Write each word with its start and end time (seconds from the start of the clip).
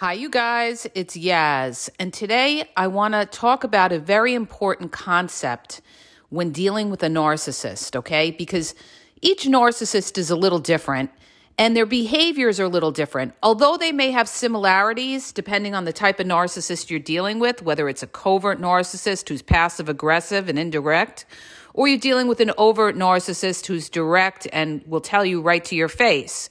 Hi, 0.00 0.14
you 0.14 0.30
guys. 0.30 0.86
It's 0.94 1.14
Yaz. 1.14 1.90
And 1.98 2.10
today 2.10 2.64
I 2.74 2.86
want 2.86 3.12
to 3.12 3.26
talk 3.26 3.64
about 3.64 3.92
a 3.92 3.98
very 3.98 4.32
important 4.32 4.92
concept 4.92 5.82
when 6.30 6.52
dealing 6.52 6.88
with 6.88 7.02
a 7.02 7.08
narcissist, 7.08 7.94
okay? 7.94 8.30
Because 8.30 8.74
each 9.20 9.44
narcissist 9.44 10.16
is 10.16 10.30
a 10.30 10.36
little 10.36 10.58
different 10.58 11.10
and 11.58 11.76
their 11.76 11.84
behaviors 11.84 12.58
are 12.58 12.64
a 12.64 12.68
little 12.68 12.92
different. 12.92 13.34
Although 13.42 13.76
they 13.76 13.92
may 13.92 14.10
have 14.10 14.26
similarities 14.26 15.32
depending 15.32 15.74
on 15.74 15.84
the 15.84 15.92
type 15.92 16.18
of 16.18 16.26
narcissist 16.26 16.88
you're 16.88 16.98
dealing 16.98 17.38
with, 17.38 17.60
whether 17.60 17.86
it's 17.86 18.02
a 18.02 18.06
covert 18.06 18.58
narcissist 18.58 19.28
who's 19.28 19.42
passive 19.42 19.90
aggressive 19.90 20.48
and 20.48 20.58
indirect, 20.58 21.26
or 21.74 21.88
you're 21.88 21.98
dealing 21.98 22.26
with 22.26 22.40
an 22.40 22.52
overt 22.56 22.96
narcissist 22.96 23.66
who's 23.66 23.90
direct 23.90 24.48
and 24.50 24.82
will 24.86 25.02
tell 25.02 25.26
you 25.26 25.42
right 25.42 25.66
to 25.66 25.76
your 25.76 25.88
face. 25.88 26.48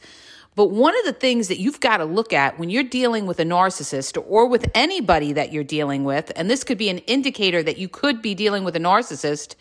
But 0.56 0.72
one 0.72 0.98
of 0.98 1.06
the 1.06 1.14
things 1.14 1.48
that 1.48 1.60
you've 1.60 1.80
got 1.80 1.98
to 1.98 2.06
look 2.06 2.34
at 2.34 2.60
when 2.60 2.70
you're 2.70 2.84
dealing 2.84 3.26
with 3.26 3.40
a 3.40 3.46
narcissist 3.46 4.22
or 4.28 4.48
with 4.48 4.70
anybody 4.76 5.34
that 5.34 5.54
you're 5.54 5.64
dealing 5.64 6.04
with, 6.04 6.32
and 6.36 6.50
this 6.50 6.64
could 6.64 6.78
be 6.78 6.90
an 6.90 6.98
indicator 7.00 7.64
that 7.64 7.78
you 7.78 7.88
could 7.88 8.22
be 8.22 8.36
dealing 8.36 8.64
with 8.64 8.76
a 8.76 8.80
narcissist, 8.80 9.56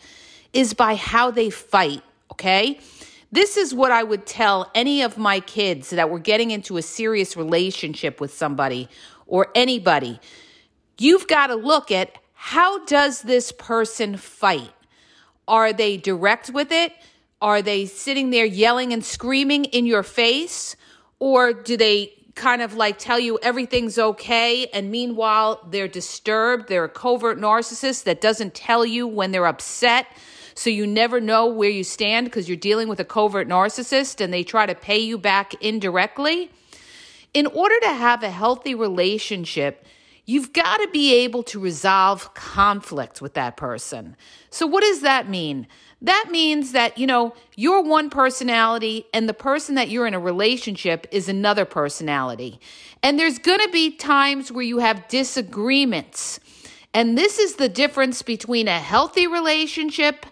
is 0.51 0.73
by 0.73 0.95
how 0.95 1.31
they 1.31 1.49
fight, 1.49 2.01
okay? 2.31 2.79
This 3.31 3.57
is 3.57 3.73
what 3.73 3.91
I 3.91 4.03
would 4.03 4.25
tell 4.25 4.71
any 4.73 5.01
of 5.03 5.17
my 5.17 5.39
kids 5.39 5.91
that 5.91 6.09
were 6.09 6.19
getting 6.19 6.51
into 6.51 6.77
a 6.77 6.81
serious 6.81 7.37
relationship 7.37 8.19
with 8.19 8.33
somebody 8.33 8.89
or 9.27 9.49
anybody. 9.53 10.19
You've 10.97 11.27
got 11.27 11.47
to 11.47 11.55
look 11.55 11.91
at 11.91 12.17
how 12.33 12.83
does 12.85 13.21
this 13.21 13.51
person 13.51 14.17
fight? 14.17 14.73
Are 15.47 15.71
they 15.71 15.97
direct 15.97 16.49
with 16.49 16.71
it? 16.71 16.93
Are 17.41 17.61
they 17.61 17.85
sitting 17.85 18.31
there 18.31 18.45
yelling 18.45 18.91
and 18.91 19.05
screaming 19.05 19.65
in 19.65 19.85
your 19.85 20.03
face? 20.03 20.75
Or 21.19 21.53
do 21.53 21.77
they 21.77 22.13
kind 22.35 22.61
of 22.61 22.73
like 22.73 22.97
tell 22.97 23.19
you 23.19 23.37
everything's 23.43 23.99
okay 23.99 24.67
and 24.67 24.89
meanwhile 24.89 25.59
they're 25.71 25.89
disturbed 25.89 26.69
they're 26.69 26.85
a 26.85 26.89
covert 26.89 27.37
narcissist 27.37 28.05
that 28.05 28.21
doesn't 28.21 28.53
tell 28.53 28.85
you 28.85 29.05
when 29.05 29.31
they're 29.31 29.45
upset 29.45 30.07
so 30.55 30.69
you 30.69 30.87
never 30.87 31.19
know 31.19 31.47
where 31.47 31.69
you 31.69 31.83
stand 31.83 32.27
because 32.27 32.47
you're 32.47 32.55
dealing 32.57 32.87
with 32.87 32.99
a 32.99 33.05
covert 33.05 33.47
narcissist 33.47 34.21
and 34.21 34.33
they 34.33 34.43
try 34.43 34.65
to 34.65 34.75
pay 34.75 34.97
you 34.97 35.17
back 35.17 35.53
indirectly? 35.61 36.49
In 37.33 37.45
order 37.47 37.75
to 37.81 37.93
have 37.93 38.23
a 38.23 38.29
healthy 38.29 38.75
relationship 38.75 39.85
you've 40.29 40.53
got 40.53 40.77
to 40.77 40.87
be 40.89 41.15
able 41.15 41.41
to 41.41 41.59
resolve 41.59 42.35
conflict 42.35 43.19
with 43.19 43.33
that 43.33 43.57
person. 43.57 44.15
So 44.51 44.67
what 44.67 44.83
does 44.83 45.01
that 45.01 45.27
mean 45.27 45.65
that 46.01 46.29
means 46.31 46.71
that, 46.71 46.97
you 46.97 47.05
know, 47.05 47.33
you're 47.55 47.81
one 47.81 48.09
personality 48.09 49.05
and 49.13 49.27
the 49.27 49.33
person 49.33 49.75
that 49.75 49.89
you're 49.89 50.07
in 50.07 50.13
a 50.13 50.19
relationship 50.19 51.05
is 51.11 51.27
another 51.27 51.65
personality. 51.65 52.59
And 53.03 53.19
there's 53.19 53.37
going 53.37 53.59
to 53.59 53.69
be 53.69 53.91
times 53.91 54.51
where 54.51 54.63
you 54.63 54.79
have 54.79 55.07
disagreements. 55.09 56.39
And 56.93 57.17
this 57.17 57.37
is 57.37 57.55
the 57.55 57.69
difference 57.69 58.21
between 58.21 58.67
a 58.67 58.79
healthy 58.79 59.27
relationship 59.27 60.25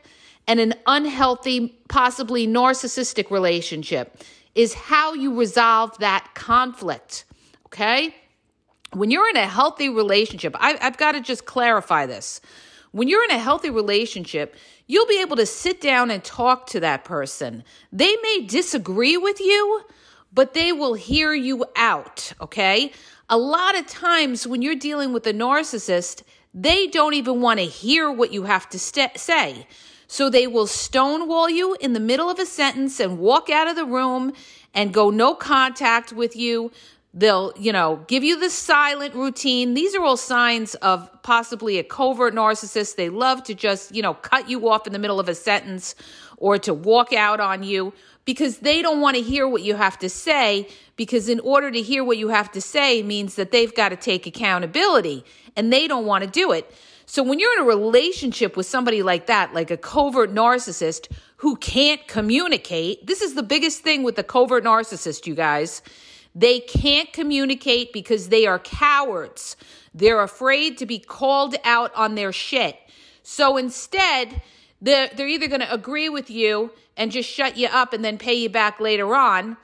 and 0.48 0.60
an 0.62 0.74
unhealthy, 0.86 1.78
possibly 1.90 2.48
narcissistic 2.48 3.30
relationship 3.30 4.24
is 4.56 4.74
how 4.74 5.14
you 5.14 5.38
resolve 5.38 5.98
that 6.00 6.30
conflict. 6.34 7.26
Okay? 7.68 8.16
When 8.94 9.12
you're 9.12 9.30
in 9.30 9.36
a 9.36 9.46
healthy 9.46 9.90
relationship, 9.90 10.56
I, 10.58 10.78
have 10.80 10.98
got 10.98 11.12
to 11.12 11.22
just 11.22 11.46
clarify 11.46 12.06
this. 12.06 12.40
When 12.92 13.10
you're 13.10 13.24
in 13.26 13.32
a 13.32 13.38
healthy 13.38 13.70
relationship, 13.70 14.56
you'll 14.88 15.08
be 15.08 15.22
able 15.22 15.36
to 15.36 15.46
sit 15.46 15.80
down 15.80 16.10
and 16.10 16.24
talk 16.24 16.66
to 16.68 16.80
that 16.80 17.04
person. 17.04 17.64
They 17.92 18.16
may 18.24 18.46
disagree 18.48 19.18
with 19.18 19.40
you, 19.40 19.84
but 20.34 20.54
they 20.54 20.72
will 20.72 20.96
hear 20.96 21.34
you 21.34 21.66
out, 21.76 22.34
okay? 22.42 22.92
A 23.30 23.38
lot 23.38 23.78
of 23.78 23.86
times 23.86 24.48
when 24.48 24.62
you're 24.62 24.76
dealing 24.76 25.14
with 25.14 25.28
a 25.28 25.34
narcissist, 25.34 26.24
they 26.54 26.88
don't 26.88 27.14
even 27.14 27.42
want 27.42 27.60
to 27.60 27.66
hear 27.66 28.12
what 28.12 28.32
you 28.32 28.44
have 28.44 28.70
to 28.70 28.80
st- 28.80 29.18
say. 29.18 29.68
So 30.08 30.30
they 30.30 30.48
will 30.48 30.68
stonewall 30.68 31.50
you 31.50 31.76
in 31.82 31.92
the 31.92 32.00
middle 32.00 32.30
of 32.30 32.40
a 32.40 32.46
sentence 32.46 33.00
and 33.00 33.20
walk 33.20 33.50
out 33.50 33.68
of 33.68 33.76
the 33.76 33.86
room 33.86 34.32
and 34.74 34.94
go 34.94 35.10
no 35.10 35.36
contact 35.36 36.14
with 36.14 36.36
you. 36.36 36.72
They'll, 37.14 37.54
you 37.58 37.72
know, 37.72 38.04
give 38.08 38.24
you 38.24 38.40
the 38.40 38.50
silent 38.50 39.16
routine. 39.16 39.74
These 39.74 39.96
are 39.96 40.04
all 40.04 40.18
signs 40.18 40.76
of 40.76 41.10
possibly 41.24 41.80
a 41.80 41.84
covert 41.84 42.36
narcissist. 42.36 42.96
They 42.96 43.10
love 43.10 43.44
to 43.46 43.56
just, 43.56 43.96
you 43.96 44.02
know, 44.02 44.14
cut 44.14 44.50
you 44.50 44.70
off 44.70 44.86
in 44.86 44.94
the 44.94 45.00
middle 45.00 45.20
of 45.20 45.28
a 45.28 45.34
sentence 45.34 45.96
or 46.38 46.60
to 46.60 46.74
walk 46.74 47.14
out 47.14 47.40
on 47.40 47.64
you 47.64 47.94
because 48.26 48.60
they 48.60 48.82
don't 48.82 49.02
want 49.02 49.16
to 49.16 49.24
hear 49.24 49.48
what 49.48 49.64
you 49.64 49.76
have 49.76 49.98
to 50.00 50.10
say 50.10 50.68
because 50.96 51.30
in 51.30 51.40
order 51.40 51.72
to 51.72 51.82
hear 51.82 52.04
what 52.04 52.18
you 52.18 52.28
have 52.28 52.52
to 52.52 52.62
say 52.62 53.02
means 53.02 53.36
that 53.36 53.52
they've 53.52 53.74
got 53.74 53.90
to 53.90 53.96
take 53.96 54.28
accountability 54.28 55.24
and 55.56 55.74
they 55.74 55.88
don't 55.88 56.06
want 56.06 56.24
to 56.24 56.30
do 56.30 56.52
it. 56.52 56.72
So 57.08 57.24
when 57.24 57.40
you're 57.40 57.54
in 57.54 57.64
a 57.64 57.68
relationship 57.68 58.58
with 58.58 58.66
somebody 58.66 59.02
like 59.02 59.28
that, 59.28 59.54
like 59.54 59.72
a 59.72 59.78
covert 59.78 60.34
narcissist 60.34 61.08
who 61.38 61.56
can't 61.56 62.06
communicate, 62.08 63.08
this 63.08 63.22
is 63.22 63.34
the 63.34 63.44
biggest 63.44 63.82
thing 63.82 64.04
with 64.04 64.18
the 64.18 64.24
covert 64.24 64.66
narcissist, 64.66 65.26
you 65.26 65.34
guys 65.34 65.82
they 66.38 66.60
can't 66.60 67.12
communicate 67.12 67.92
because 67.92 68.30
they 68.30 68.46
are 68.46 68.60
cowards. 68.60 69.58
They're 69.92 70.22
afraid 70.22 70.78
to 70.78 70.86
be 70.86 71.00
called 71.00 71.56
out 71.64 71.92
on 71.96 72.14
their 72.14 72.32
shit. 72.32 72.78
So 73.24 73.58
instead, 73.58 74.44
they're, 74.80 75.10
they're 75.16 75.28
either 75.28 75.48
going 75.48 75.62
to 75.62 75.74
agree 75.74 76.10
with 76.10 76.30
you 76.30 76.72
and 76.96 77.12
just 77.12 77.28
shut 77.28 77.58
you 77.58 77.68
up 77.68 77.92
and 77.92 78.06
then 78.06 78.20
pay 78.20 78.36
you 78.36 78.50
back 78.50 78.80
later 78.80 79.16
on, 79.16 79.58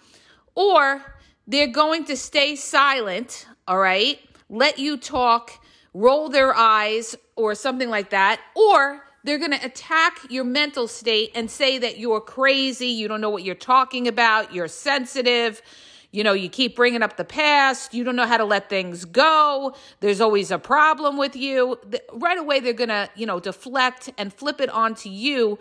or 0.56 1.04
they're 1.46 1.68
going 1.68 2.06
to 2.06 2.18
stay 2.18 2.56
silent, 2.56 3.46
all 3.68 3.78
right? 3.78 4.20
Let 4.50 4.80
you 4.80 4.98
talk, 4.98 5.64
roll 5.94 6.28
their 6.30 6.56
eyes, 6.56 7.16
or 7.36 7.54
something 7.54 7.90
like 7.92 8.10
that, 8.10 8.42
or 8.56 9.04
they're 9.24 9.38
going 9.38 9.52
to 9.52 9.64
attack 9.64 10.20
your 10.30 10.44
mental 10.44 10.88
state 10.88 11.34
and 11.36 11.52
say 11.52 11.78
that 11.78 12.00
you're 12.00 12.22
crazy, 12.22 12.88
you 12.88 13.08
don't 13.08 13.22
know 13.22 13.30
what 13.30 13.44
you're 13.44 13.54
talking 13.54 14.08
about, 14.08 14.56
you're 14.56 14.68
sensitive 14.68 15.62
you 16.14 16.24
know, 16.24 16.34
you 16.34 16.48
keep 16.48 16.76
bringing 16.76 17.02
up 17.02 17.18
the 17.18 17.26
past. 17.26 17.94
You 17.94 18.04
don't 18.04 18.16
know 18.16 18.28
how 18.28 18.38
to 18.38 18.46
let 18.46 18.70
things 18.70 19.04
go. 19.04 19.76
There's 20.00 20.22
always 20.22 20.52
a 20.52 20.60
problem 20.60 21.18
with 21.18 21.36
you. 21.36 21.80
Right 22.14 22.38
away, 22.38 22.60
they're 22.60 22.72
going 22.72 22.90
to, 22.90 23.10
you 23.16 23.26
know, 23.26 23.40
deflect 23.40 24.12
and 24.16 24.32
flip 24.32 24.62
it 24.62 24.70
onto 24.70 25.10
you 25.10 25.58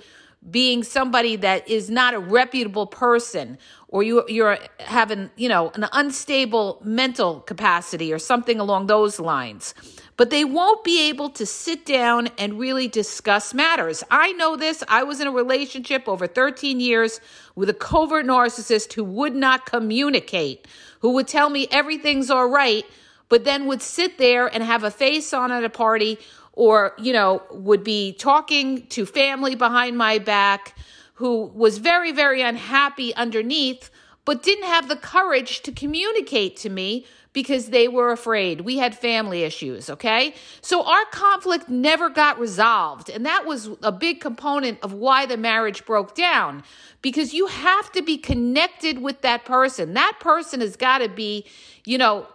being 0.51 0.83
somebody 0.83 1.37
that 1.37 1.67
is 1.69 1.89
not 1.89 2.15
a 2.15 2.19
reputable 2.19 2.87
person 2.87 3.57
or 3.89 4.03
you 4.03 4.25
you're 4.27 4.59
having 4.81 5.31
you 5.37 5.49
know 5.49 5.71
an 5.77 5.87
unstable 5.93 6.81
mental 6.84 7.41
capacity 7.43 8.13
or 8.13 8.19
something 8.19 8.59
along 8.59 8.89
those 8.89 9.21
lines 9.21 9.73
but 10.17 10.31
they 10.31 10.45
won't 10.45 10.84
be 10.84 11.09
able 11.09 11.31
to 11.31 11.47
sit 11.47 11.87
down 11.87 12.28
and 12.39 12.59
really 12.59 12.89
discuss 12.89 13.55
matters. 13.55 14.05
I 14.11 14.33
know 14.33 14.56
this. 14.56 14.84
I 14.89 15.03
was 15.03 15.21
in 15.21 15.27
a 15.27 15.33
relationship 15.33 16.09
over 16.09 16.27
13 16.27 16.81
years 16.81 17.21
with 17.55 17.69
a 17.69 17.75
covert 17.75 18.27
narcissist 18.27 18.93
who 18.93 19.05
would 19.05 19.34
not 19.34 19.67
communicate 19.67 20.67
who 21.01 21.11
would 21.15 21.27
tell 21.27 21.51
me 21.51 21.67
everything's 21.71 22.31
all 22.31 22.47
right 22.47 22.87
but 23.28 23.45
then 23.45 23.67
would 23.67 23.81
sit 23.81 24.19
there 24.19 24.47
and 24.47 24.62
have 24.62 24.84
a 24.84 24.91
face 24.91 25.33
on 25.33 25.51
at 25.51 25.65
a 25.65 25.71
party 25.71 26.19
or, 26.53 26.93
you 26.99 27.15
know, 27.15 27.43
would 27.51 27.83
be 27.83 28.12
talking 28.12 28.87
to 28.89 29.06
family 29.06 29.55
behind 29.55 29.97
my 29.97 30.19
back 30.19 30.77
who 31.15 31.47
was 31.47 31.78
very, 31.78 32.12
very 32.12 32.43
unhappy 32.43 33.15
underneath, 33.15 33.91
but 34.27 34.43
didn't 34.43 34.67
have 34.67 34.89
the 34.89 34.97
courage 34.97 35.62
to 35.62 35.72
communicate 35.72 36.56
to 36.59 36.69
me 36.69 37.06
because 37.32 37.69
they 37.69 37.89
were 37.89 38.12
afraid. 38.12 38.60
We 38.62 38.78
had 38.78 38.97
family 38.97 39.42
issues, 39.42 39.89
okay? 39.89 40.34
So 40.60 40.84
our 40.84 41.04
conflict 41.12 41.68
never 41.68 42.10
got 42.10 42.39
resolved. 42.39 43.09
And 43.09 43.24
that 43.24 43.47
was 43.47 43.71
a 43.83 43.92
big 43.92 44.21
component 44.21 44.78
of 44.83 44.92
why 44.92 45.27
the 45.27 45.36
marriage 45.36 45.86
broke 45.86 46.15
down 46.15 46.62
because 47.01 47.33
you 47.33 47.47
have 47.47 47.91
to 47.92 48.03
be 48.03 48.18
connected 48.18 49.01
with 49.01 49.22
that 49.22 49.45
person. 49.45 49.95
That 49.95 50.18
person 50.21 50.60
has 50.60 50.77
got 50.77 50.98
to 50.98 51.09
be, 51.09 51.47
you 51.84 51.98
know, 51.98 52.27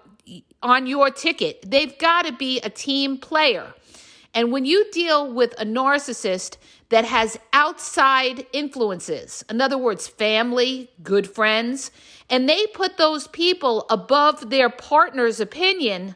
on 0.62 0.88
your 0.88 1.12
ticket. 1.12 1.64
They've 1.70 1.98
got 1.98 2.26
to 2.26 2.34
be 2.34 2.60
a 2.62 2.70
team 2.70 3.18
player. 3.18 3.74
And 4.34 4.52
when 4.52 4.66
you 4.66 4.90
deal 4.92 5.32
with 5.32 5.54
a 5.60 5.66
narcissist 5.66 6.58
that 6.90 7.06
has 7.06 7.40
outside 7.54 8.46
influences, 8.54 9.44
in 9.50 9.62
other 9.62 9.78
words, 9.78 10.08
family, 10.08 10.90
good 11.02 11.30
friends, 11.30 11.92
and 12.30 12.48
they 12.48 12.68
put 12.68 12.98
those 12.98 13.28
people 13.28 13.86
above 13.90 14.50
their 14.50 14.70
partner's 14.70 15.40
opinion 15.40 16.16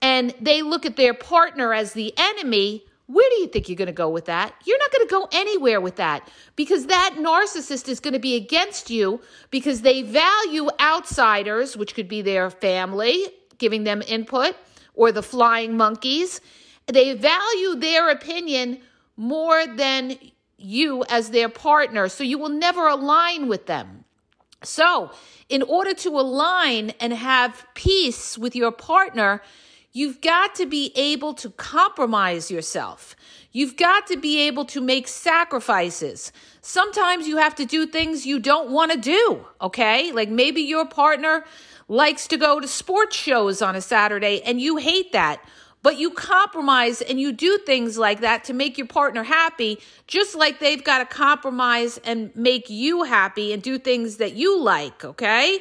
and 0.00 0.34
they 0.40 0.62
look 0.62 0.84
at 0.84 0.96
their 0.96 1.14
partner 1.14 1.72
as 1.72 1.94
the 1.94 2.12
enemy, 2.16 2.84
where 3.06 3.28
do 3.30 3.36
you 3.36 3.48
think 3.48 3.68
you're 3.68 3.76
going 3.76 3.86
to 3.86 3.92
go 3.92 4.08
with 4.08 4.26
that? 4.26 4.54
You're 4.64 4.78
not 4.78 4.92
going 4.92 5.06
to 5.06 5.10
go 5.10 5.28
anywhere 5.32 5.80
with 5.80 5.96
that 5.96 6.30
because 6.56 6.86
that 6.86 7.16
narcissist 7.18 7.88
is 7.88 8.00
going 8.00 8.14
to 8.14 8.20
be 8.20 8.34
against 8.34 8.90
you 8.90 9.20
because 9.50 9.82
they 9.82 10.02
value 10.02 10.68
outsiders, 10.80 11.76
which 11.76 11.94
could 11.94 12.08
be 12.08 12.22
their 12.22 12.50
family, 12.50 13.26
giving 13.58 13.84
them 13.84 14.02
input, 14.06 14.56
or 14.94 15.10
the 15.10 15.22
flying 15.22 15.76
monkeys. 15.76 16.40
They 16.86 17.14
value 17.14 17.74
their 17.74 18.10
opinion 18.10 18.80
more 19.16 19.66
than 19.66 20.18
you 20.56 21.04
as 21.08 21.30
their 21.30 21.48
partner. 21.48 22.08
So 22.08 22.24
you 22.24 22.38
will 22.38 22.48
never 22.48 22.88
align 22.88 23.48
with 23.48 23.66
them. 23.66 24.03
So, 24.64 25.10
in 25.48 25.62
order 25.62 25.94
to 25.94 26.08
align 26.10 26.90
and 27.00 27.12
have 27.12 27.66
peace 27.74 28.38
with 28.38 28.56
your 28.56 28.72
partner, 28.72 29.42
you've 29.92 30.20
got 30.20 30.54
to 30.56 30.66
be 30.66 30.92
able 30.96 31.34
to 31.34 31.50
compromise 31.50 32.50
yourself. 32.50 33.14
You've 33.52 33.76
got 33.76 34.08
to 34.08 34.16
be 34.16 34.40
able 34.48 34.64
to 34.66 34.80
make 34.80 35.06
sacrifices. 35.06 36.32
Sometimes 36.60 37.28
you 37.28 37.36
have 37.36 37.54
to 37.54 37.64
do 37.64 37.86
things 37.86 38.26
you 38.26 38.40
don't 38.40 38.70
want 38.70 38.90
to 38.90 38.98
do, 38.98 39.46
okay? 39.60 40.10
Like 40.10 40.28
maybe 40.28 40.62
your 40.62 40.86
partner 40.86 41.44
likes 41.86 42.26
to 42.28 42.36
go 42.36 42.58
to 42.58 42.66
sports 42.66 43.16
shows 43.16 43.62
on 43.62 43.76
a 43.76 43.80
Saturday 43.80 44.40
and 44.42 44.60
you 44.60 44.76
hate 44.78 45.12
that. 45.12 45.40
But 45.84 45.98
you 45.98 46.12
compromise 46.12 47.02
and 47.02 47.20
you 47.20 47.30
do 47.30 47.58
things 47.58 47.98
like 47.98 48.20
that 48.20 48.44
to 48.44 48.54
make 48.54 48.78
your 48.78 48.86
partner 48.86 49.22
happy, 49.22 49.80
just 50.06 50.34
like 50.34 50.58
they've 50.58 50.82
got 50.82 50.98
to 51.00 51.04
compromise 51.04 51.98
and 52.06 52.34
make 52.34 52.70
you 52.70 53.02
happy 53.02 53.52
and 53.52 53.62
do 53.62 53.78
things 53.78 54.16
that 54.16 54.32
you 54.32 54.58
like, 54.58 55.04
okay? 55.04 55.58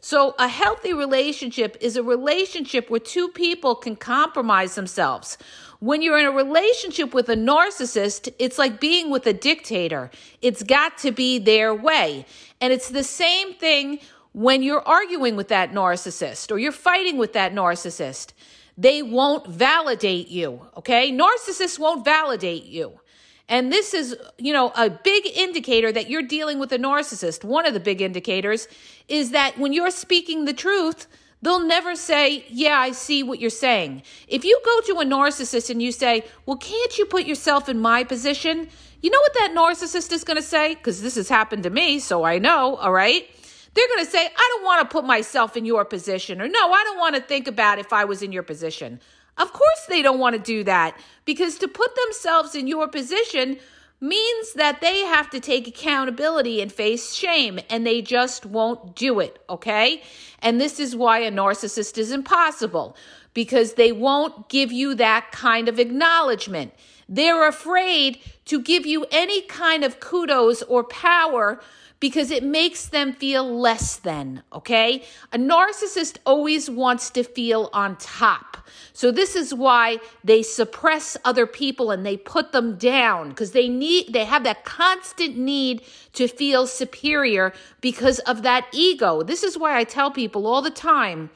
So, 0.00 0.36
a 0.38 0.46
healthy 0.46 0.92
relationship 0.92 1.76
is 1.80 1.96
a 1.96 2.04
relationship 2.04 2.88
where 2.88 3.00
two 3.00 3.30
people 3.30 3.74
can 3.74 3.96
compromise 3.96 4.76
themselves. 4.76 5.38
When 5.80 6.02
you're 6.02 6.20
in 6.20 6.26
a 6.26 6.30
relationship 6.30 7.12
with 7.12 7.28
a 7.28 7.34
narcissist, 7.34 8.32
it's 8.38 8.58
like 8.58 8.78
being 8.78 9.10
with 9.10 9.26
a 9.26 9.32
dictator. 9.32 10.12
It's 10.40 10.62
got 10.62 10.98
to 10.98 11.10
be 11.10 11.40
their 11.40 11.74
way. 11.74 12.26
And 12.60 12.72
it's 12.72 12.90
the 12.90 13.02
same 13.02 13.54
thing 13.54 13.98
when 14.34 14.62
you're 14.62 14.86
arguing 14.86 15.34
with 15.34 15.48
that 15.48 15.72
narcissist 15.72 16.52
or 16.52 16.58
you're 16.58 16.70
fighting 16.70 17.18
with 17.18 17.32
that 17.32 17.52
narcissist. 17.52 18.34
They 18.76 19.02
won't 19.02 19.46
validate 19.46 20.28
you, 20.28 20.66
okay? 20.76 21.12
Narcissists 21.12 21.78
won't 21.78 22.04
validate 22.04 22.64
you. 22.64 23.00
And 23.48 23.70
this 23.70 23.92
is, 23.92 24.16
you 24.38 24.52
know, 24.52 24.72
a 24.74 24.88
big 24.88 25.26
indicator 25.26 25.92
that 25.92 26.08
you're 26.08 26.22
dealing 26.22 26.58
with 26.58 26.72
a 26.72 26.78
narcissist. 26.78 27.44
One 27.44 27.66
of 27.66 27.74
the 27.74 27.80
big 27.80 28.00
indicators 28.00 28.68
is 29.06 29.32
that 29.32 29.58
when 29.58 29.72
you're 29.72 29.90
speaking 29.90 30.44
the 30.44 30.54
truth, 30.54 31.06
they'll 31.42 31.64
never 31.64 31.94
say, 31.94 32.46
Yeah, 32.48 32.78
I 32.78 32.92
see 32.92 33.22
what 33.22 33.40
you're 33.40 33.50
saying. 33.50 34.02
If 34.28 34.44
you 34.44 34.58
go 34.64 34.80
to 34.80 35.00
a 35.00 35.04
narcissist 35.04 35.68
and 35.68 35.82
you 35.82 35.92
say, 35.92 36.24
Well, 36.46 36.56
can't 36.56 36.96
you 36.98 37.04
put 37.04 37.26
yourself 37.26 37.68
in 37.68 37.80
my 37.80 38.02
position? 38.02 38.68
You 39.02 39.10
know 39.10 39.20
what 39.20 39.34
that 39.34 39.54
narcissist 39.54 40.10
is 40.12 40.24
going 40.24 40.38
to 40.38 40.42
say? 40.42 40.74
Because 40.74 41.02
this 41.02 41.16
has 41.16 41.28
happened 41.28 41.64
to 41.64 41.70
me, 41.70 41.98
so 41.98 42.24
I 42.24 42.38
know, 42.38 42.76
all 42.76 42.92
right? 42.92 43.28
They're 43.74 43.88
going 43.88 44.04
to 44.04 44.10
say, 44.10 44.24
I 44.24 44.50
don't 44.54 44.64
want 44.64 44.88
to 44.88 44.92
put 44.92 45.04
myself 45.04 45.56
in 45.56 45.64
your 45.64 45.84
position, 45.84 46.40
or 46.40 46.48
no, 46.48 46.72
I 46.72 46.82
don't 46.84 46.98
want 46.98 47.16
to 47.16 47.20
think 47.20 47.48
about 47.48 47.78
if 47.78 47.92
I 47.92 48.04
was 48.04 48.22
in 48.22 48.32
your 48.32 48.44
position. 48.44 49.00
Of 49.36 49.52
course, 49.52 49.86
they 49.88 50.00
don't 50.00 50.20
want 50.20 50.36
to 50.36 50.42
do 50.42 50.62
that 50.64 50.96
because 51.24 51.58
to 51.58 51.68
put 51.68 51.94
themselves 51.96 52.54
in 52.54 52.68
your 52.68 52.86
position 52.86 53.58
means 54.00 54.52
that 54.52 54.80
they 54.80 55.00
have 55.00 55.30
to 55.30 55.40
take 55.40 55.66
accountability 55.66 56.60
and 56.60 56.70
face 56.70 57.14
shame, 57.14 57.58
and 57.70 57.86
they 57.86 58.02
just 58.02 58.44
won't 58.44 58.94
do 58.94 59.18
it, 59.18 59.38
okay? 59.48 60.02
And 60.40 60.60
this 60.60 60.78
is 60.78 60.94
why 60.94 61.20
a 61.20 61.32
narcissist 61.32 61.96
is 61.96 62.12
impossible 62.12 62.96
because 63.32 63.74
they 63.74 63.92
won't 63.92 64.48
give 64.48 64.70
you 64.70 64.94
that 64.96 65.32
kind 65.32 65.68
of 65.68 65.78
acknowledgement. 65.78 66.72
They're 67.08 67.46
afraid 67.46 68.18
to 68.46 68.60
give 68.60 68.86
you 68.86 69.06
any 69.10 69.42
kind 69.42 69.84
of 69.84 70.00
kudos 70.00 70.62
or 70.62 70.84
power 70.84 71.60
because 72.00 72.30
it 72.30 72.44
makes 72.44 72.86
them 72.86 73.14
feel 73.14 73.58
less 73.58 73.96
than, 73.96 74.42
okay? 74.52 75.02
A 75.32 75.38
narcissist 75.38 76.18
always 76.26 76.68
wants 76.68 77.08
to 77.10 77.22
feel 77.22 77.70
on 77.72 77.96
top. 77.96 78.58
So 78.92 79.10
this 79.10 79.34
is 79.34 79.54
why 79.54 79.98
they 80.22 80.42
suppress 80.42 81.16
other 81.24 81.46
people 81.46 81.90
and 81.90 82.04
they 82.04 82.16
put 82.16 82.52
them 82.52 82.76
down 82.76 83.30
because 83.30 83.52
they 83.52 83.68
need 83.68 84.12
they 84.12 84.24
have 84.24 84.44
that 84.44 84.64
constant 84.64 85.36
need 85.36 85.82
to 86.12 86.28
feel 86.28 86.66
superior 86.66 87.54
because 87.80 88.18
of 88.20 88.42
that 88.42 88.66
ego. 88.72 89.22
This 89.22 89.42
is 89.42 89.56
why 89.56 89.78
I 89.78 89.84
tell 89.84 90.10
people 90.10 90.46
all 90.46 90.62
the 90.62 90.70
time, 90.70 91.30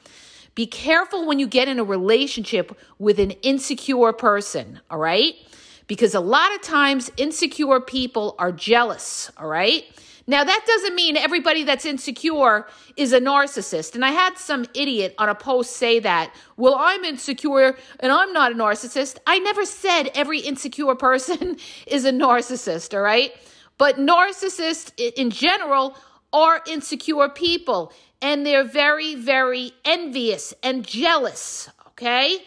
be 0.54 0.66
careful 0.66 1.26
when 1.26 1.38
you 1.38 1.46
get 1.46 1.68
in 1.68 1.78
a 1.78 1.84
relationship 1.84 2.76
with 2.98 3.18
an 3.18 3.30
insecure 3.42 4.12
person, 4.12 4.80
all 4.90 4.98
right? 4.98 5.34
Because 5.88 6.14
a 6.14 6.20
lot 6.20 6.54
of 6.54 6.62
times 6.62 7.10
insecure 7.16 7.80
people 7.80 8.36
are 8.38 8.52
jealous, 8.52 9.32
all 9.36 9.48
right? 9.48 9.84
Now, 10.28 10.44
that 10.44 10.64
doesn't 10.66 10.94
mean 10.94 11.16
everybody 11.16 11.64
that's 11.64 11.86
insecure 11.86 12.66
is 12.98 13.14
a 13.14 13.20
narcissist. 13.20 13.94
And 13.94 14.04
I 14.04 14.10
had 14.10 14.36
some 14.36 14.66
idiot 14.74 15.14
on 15.16 15.30
a 15.30 15.34
post 15.34 15.76
say 15.76 16.00
that, 16.00 16.34
well, 16.58 16.76
I'm 16.78 17.02
insecure 17.02 17.78
and 18.00 18.12
I'm 18.12 18.34
not 18.34 18.52
a 18.52 18.54
narcissist. 18.54 19.16
I 19.26 19.38
never 19.38 19.64
said 19.64 20.10
every 20.14 20.40
insecure 20.40 20.94
person 20.94 21.56
is 21.86 22.04
a 22.04 22.12
narcissist, 22.12 22.92
all 22.92 23.00
right? 23.00 23.32
But 23.78 23.96
narcissists 23.96 24.92
in 25.16 25.30
general 25.30 25.96
are 26.34 26.60
insecure 26.66 27.30
people 27.30 27.90
and 28.20 28.44
they're 28.44 28.64
very, 28.64 29.14
very 29.14 29.72
envious 29.86 30.52
and 30.62 30.86
jealous, 30.86 31.70
okay? 31.88 32.38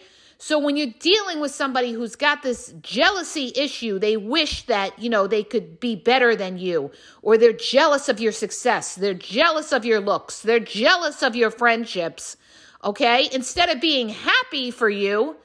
So 0.42 0.58
when 0.58 0.76
you're 0.76 0.92
dealing 0.98 1.38
with 1.38 1.54
somebody 1.54 1.92
who's 1.92 2.16
got 2.16 2.42
this 2.42 2.74
jealousy 2.82 3.52
issue, 3.54 4.00
they 4.00 4.16
wish 4.16 4.66
that, 4.66 4.98
you 4.98 5.08
know, 5.08 5.28
they 5.28 5.44
could 5.44 5.78
be 5.78 5.94
better 5.94 6.34
than 6.34 6.58
you, 6.58 6.90
or 7.22 7.38
they're 7.38 7.52
jealous 7.52 8.08
of 8.08 8.18
your 8.18 8.32
success, 8.32 8.96
they're 8.96 9.14
jealous 9.14 9.70
of 9.70 9.84
your 9.84 10.00
looks, 10.00 10.40
they're 10.42 10.58
jealous 10.58 11.22
of 11.22 11.36
your 11.36 11.52
friendships, 11.52 12.36
okay? 12.82 13.28
Instead 13.30 13.68
of 13.68 13.80
being 13.80 14.08
happy 14.08 14.72
for 14.72 14.90
you, 14.90 15.36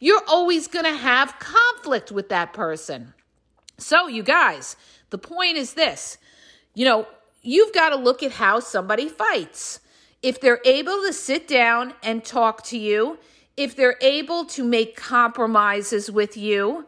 you're 0.00 0.24
always 0.26 0.66
going 0.66 0.86
to 0.86 0.96
have 0.96 1.38
conflict 1.38 2.10
with 2.10 2.30
that 2.30 2.54
person. 2.54 3.12
So, 3.76 4.08
you 4.08 4.22
guys, 4.22 4.76
the 5.10 5.18
point 5.18 5.58
is 5.58 5.74
this 5.74 6.16
you 6.72 6.86
know, 6.86 7.06
you've 7.42 7.74
got 7.74 7.90
to 7.90 7.96
look 7.96 8.22
at 8.22 8.32
how 8.32 8.60
somebody 8.60 9.10
fights. 9.10 9.80
If 10.22 10.40
they're 10.40 10.62
able 10.64 11.02
to 11.02 11.12
sit 11.12 11.46
down 11.46 11.92
and 12.02 12.24
talk 12.24 12.62
to 12.68 12.78
you, 12.78 13.18
if 13.58 13.74
they're 13.74 13.98
able 14.00 14.44
to 14.44 14.62
make 14.62 14.96
compromises 14.96 16.10
with 16.10 16.36
you, 16.36 16.86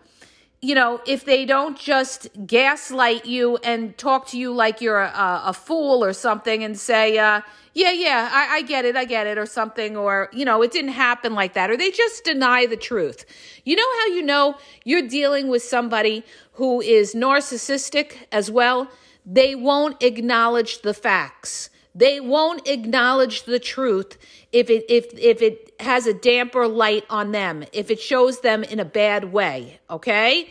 you 0.62 0.74
know, 0.74 1.00
if 1.06 1.24
they 1.24 1.44
don't 1.44 1.76
just 1.78 2.28
gaslight 2.46 3.24
you 3.26 3.56
and 3.64 3.96
talk 3.98 4.28
to 4.28 4.38
you 4.38 4.52
like 4.52 4.80
you're 4.80 5.00
a, 5.00 5.42
a 5.46 5.52
fool 5.52 6.04
or 6.04 6.12
something 6.12 6.62
and 6.62 6.78
say, 6.78 7.18
uh, 7.18 7.40
yeah, 7.74 7.92
yeah, 7.92 8.28
I, 8.30 8.56
I 8.56 8.62
get 8.62 8.84
it, 8.84 8.94
I 8.94 9.04
get 9.04 9.26
it, 9.26 9.38
or 9.38 9.46
something, 9.46 9.96
or, 9.96 10.28
you 10.32 10.44
know, 10.44 10.62
it 10.62 10.70
didn't 10.70 10.92
happen 10.92 11.34
like 11.34 11.54
that, 11.54 11.70
or 11.70 11.76
they 11.76 11.90
just 11.90 12.24
deny 12.24 12.66
the 12.66 12.76
truth. 12.76 13.24
You 13.64 13.76
know 13.76 13.90
how 14.00 14.06
you 14.14 14.22
know 14.22 14.56
you're 14.84 15.08
dealing 15.08 15.48
with 15.48 15.62
somebody 15.62 16.24
who 16.52 16.80
is 16.80 17.14
narcissistic 17.14 18.26
as 18.30 18.50
well? 18.50 18.88
They 19.24 19.54
won't 19.54 20.02
acknowledge 20.02 20.82
the 20.82 20.94
facts. 20.94 21.70
They 21.94 22.20
won't 22.20 22.68
acknowledge 22.68 23.42
the 23.44 23.58
truth 23.58 24.16
if 24.52 24.70
it 24.70 24.84
if 24.88 25.06
if 25.18 25.42
it 25.42 25.74
has 25.80 26.06
a 26.06 26.14
damper 26.14 26.68
light 26.68 27.04
on 27.10 27.32
them, 27.32 27.64
if 27.72 27.90
it 27.90 28.00
shows 28.00 28.40
them 28.40 28.62
in 28.62 28.78
a 28.78 28.84
bad 28.84 29.32
way, 29.32 29.80
okay? 29.88 30.50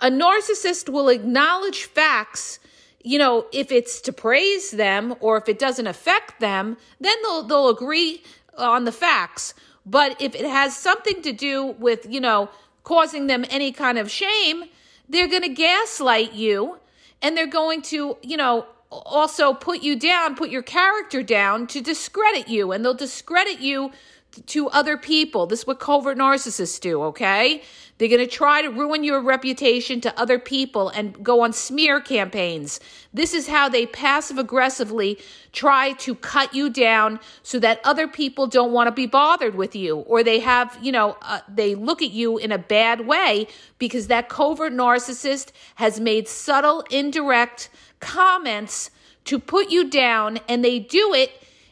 A 0.00 0.10
narcissist 0.10 0.90
will 0.90 1.08
acknowledge 1.08 1.84
facts, 1.84 2.58
you 3.02 3.18
know, 3.18 3.46
if 3.52 3.72
it's 3.72 4.00
to 4.02 4.12
praise 4.12 4.72
them 4.72 5.14
or 5.20 5.38
if 5.38 5.48
it 5.48 5.58
doesn't 5.58 5.86
affect 5.86 6.40
them, 6.40 6.76
then 7.00 7.16
they'll 7.22 7.42
they'll 7.44 7.68
agree 7.68 8.22
on 8.58 8.84
the 8.84 8.92
facts. 8.92 9.54
But 9.86 10.20
if 10.20 10.34
it 10.34 10.46
has 10.46 10.76
something 10.76 11.22
to 11.22 11.32
do 11.32 11.66
with, 11.78 12.06
you 12.08 12.20
know, 12.20 12.50
causing 12.82 13.26
them 13.26 13.44
any 13.50 13.72
kind 13.72 13.98
of 13.98 14.10
shame, 14.10 14.64
they're 15.08 15.28
going 15.28 15.42
to 15.42 15.48
gaslight 15.48 16.32
you 16.32 16.78
and 17.20 17.36
they're 17.36 17.46
going 17.46 17.82
to, 17.82 18.16
you 18.22 18.36
know, 18.36 18.66
also 19.04 19.52
put 19.54 19.82
you 19.82 19.96
down, 19.96 20.36
put 20.36 20.50
your 20.50 20.62
character 20.62 21.22
down 21.22 21.66
to 21.68 21.80
discredit 21.80 22.48
you, 22.48 22.72
and 22.72 22.84
they'll 22.84 22.94
discredit 22.94 23.60
you 23.60 23.92
to 24.46 24.68
other 24.68 24.96
people. 24.96 25.46
This 25.46 25.60
is 25.60 25.66
what 25.66 25.78
covert 25.78 26.18
narcissists 26.18 26.80
do, 26.80 27.02
okay? 27.04 27.62
They're 27.98 28.08
going 28.08 28.20
to 28.20 28.26
try 28.26 28.60
to 28.62 28.68
ruin 28.68 29.04
your 29.04 29.22
reputation 29.22 30.00
to 30.00 30.20
other 30.20 30.38
people 30.38 30.88
and 30.88 31.22
go 31.22 31.42
on 31.42 31.52
smear 31.52 32.00
campaigns. 32.00 32.80
This 33.12 33.32
is 33.32 33.46
how 33.46 33.68
they 33.68 33.86
passive 33.86 34.36
aggressively 34.36 35.18
try 35.52 35.92
to 35.92 36.16
cut 36.16 36.52
you 36.52 36.70
down 36.70 37.20
so 37.44 37.60
that 37.60 37.80
other 37.84 38.08
people 38.08 38.48
don't 38.48 38.72
want 38.72 38.88
to 38.88 38.92
be 38.92 39.06
bothered 39.06 39.54
with 39.54 39.76
you 39.76 39.98
or 39.98 40.24
they 40.24 40.40
have, 40.40 40.76
you 40.82 40.90
know, 40.90 41.16
uh, 41.22 41.40
they 41.48 41.76
look 41.76 42.02
at 42.02 42.10
you 42.10 42.36
in 42.36 42.50
a 42.50 42.58
bad 42.58 43.06
way 43.06 43.46
because 43.78 44.08
that 44.08 44.28
covert 44.28 44.72
narcissist 44.72 45.52
has 45.76 46.00
made 46.00 46.26
subtle, 46.26 46.82
indirect 46.90 47.68
comments 48.00 48.90
to 49.24 49.38
put 49.38 49.70
you 49.70 49.88
down, 49.88 50.38
and 50.48 50.64
they 50.64 50.78
do 50.78 51.14
it 51.14 51.30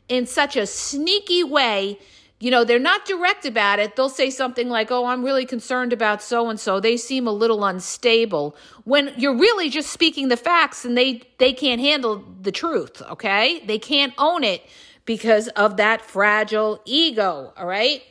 in 0.09 0.27
such 0.27 0.57
a 0.57 0.67
sneaky 0.67 1.45
way. 1.45 1.99
You 2.43 2.51
know, 2.51 2.65
they're 2.65 2.81
not 2.81 3.05
direct 3.05 3.47
about 3.47 3.79
it. 3.79 3.95
They'll 3.95 4.09
say 4.09 4.29
something 4.29 4.69
like, 4.69 4.91
Oh, 4.91 5.05
I'm 5.05 5.25
really 5.25 5.47
concerned 5.47 5.93
about 5.93 6.21
so 6.21 6.51
and 6.51 6.59
so. 6.59 6.81
They 6.81 6.97
seem 6.97 7.29
a 7.29 7.31
little 7.31 7.65
unstable. 7.65 8.57
When 8.83 9.15
you're 9.17 9.39
really 9.39 9.71
just 9.71 9.91
speaking 9.91 10.27
the 10.27 10.37
facts 10.37 10.85
and 10.85 10.99
they, 10.99 11.23
they 11.39 11.53
can't 11.53 11.81
handle 11.81 12.25
the 12.41 12.51
truth, 12.51 13.01
okay? 13.03 13.65
They 13.65 13.79
can't 13.79 14.13
own 14.19 14.43
it 14.43 14.69
because 15.05 15.47
of 15.51 15.77
that 15.77 16.05
fragile 16.05 16.83
ego, 16.85 17.53
all 17.57 17.67
right? 17.67 18.03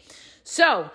So, 0.46 0.90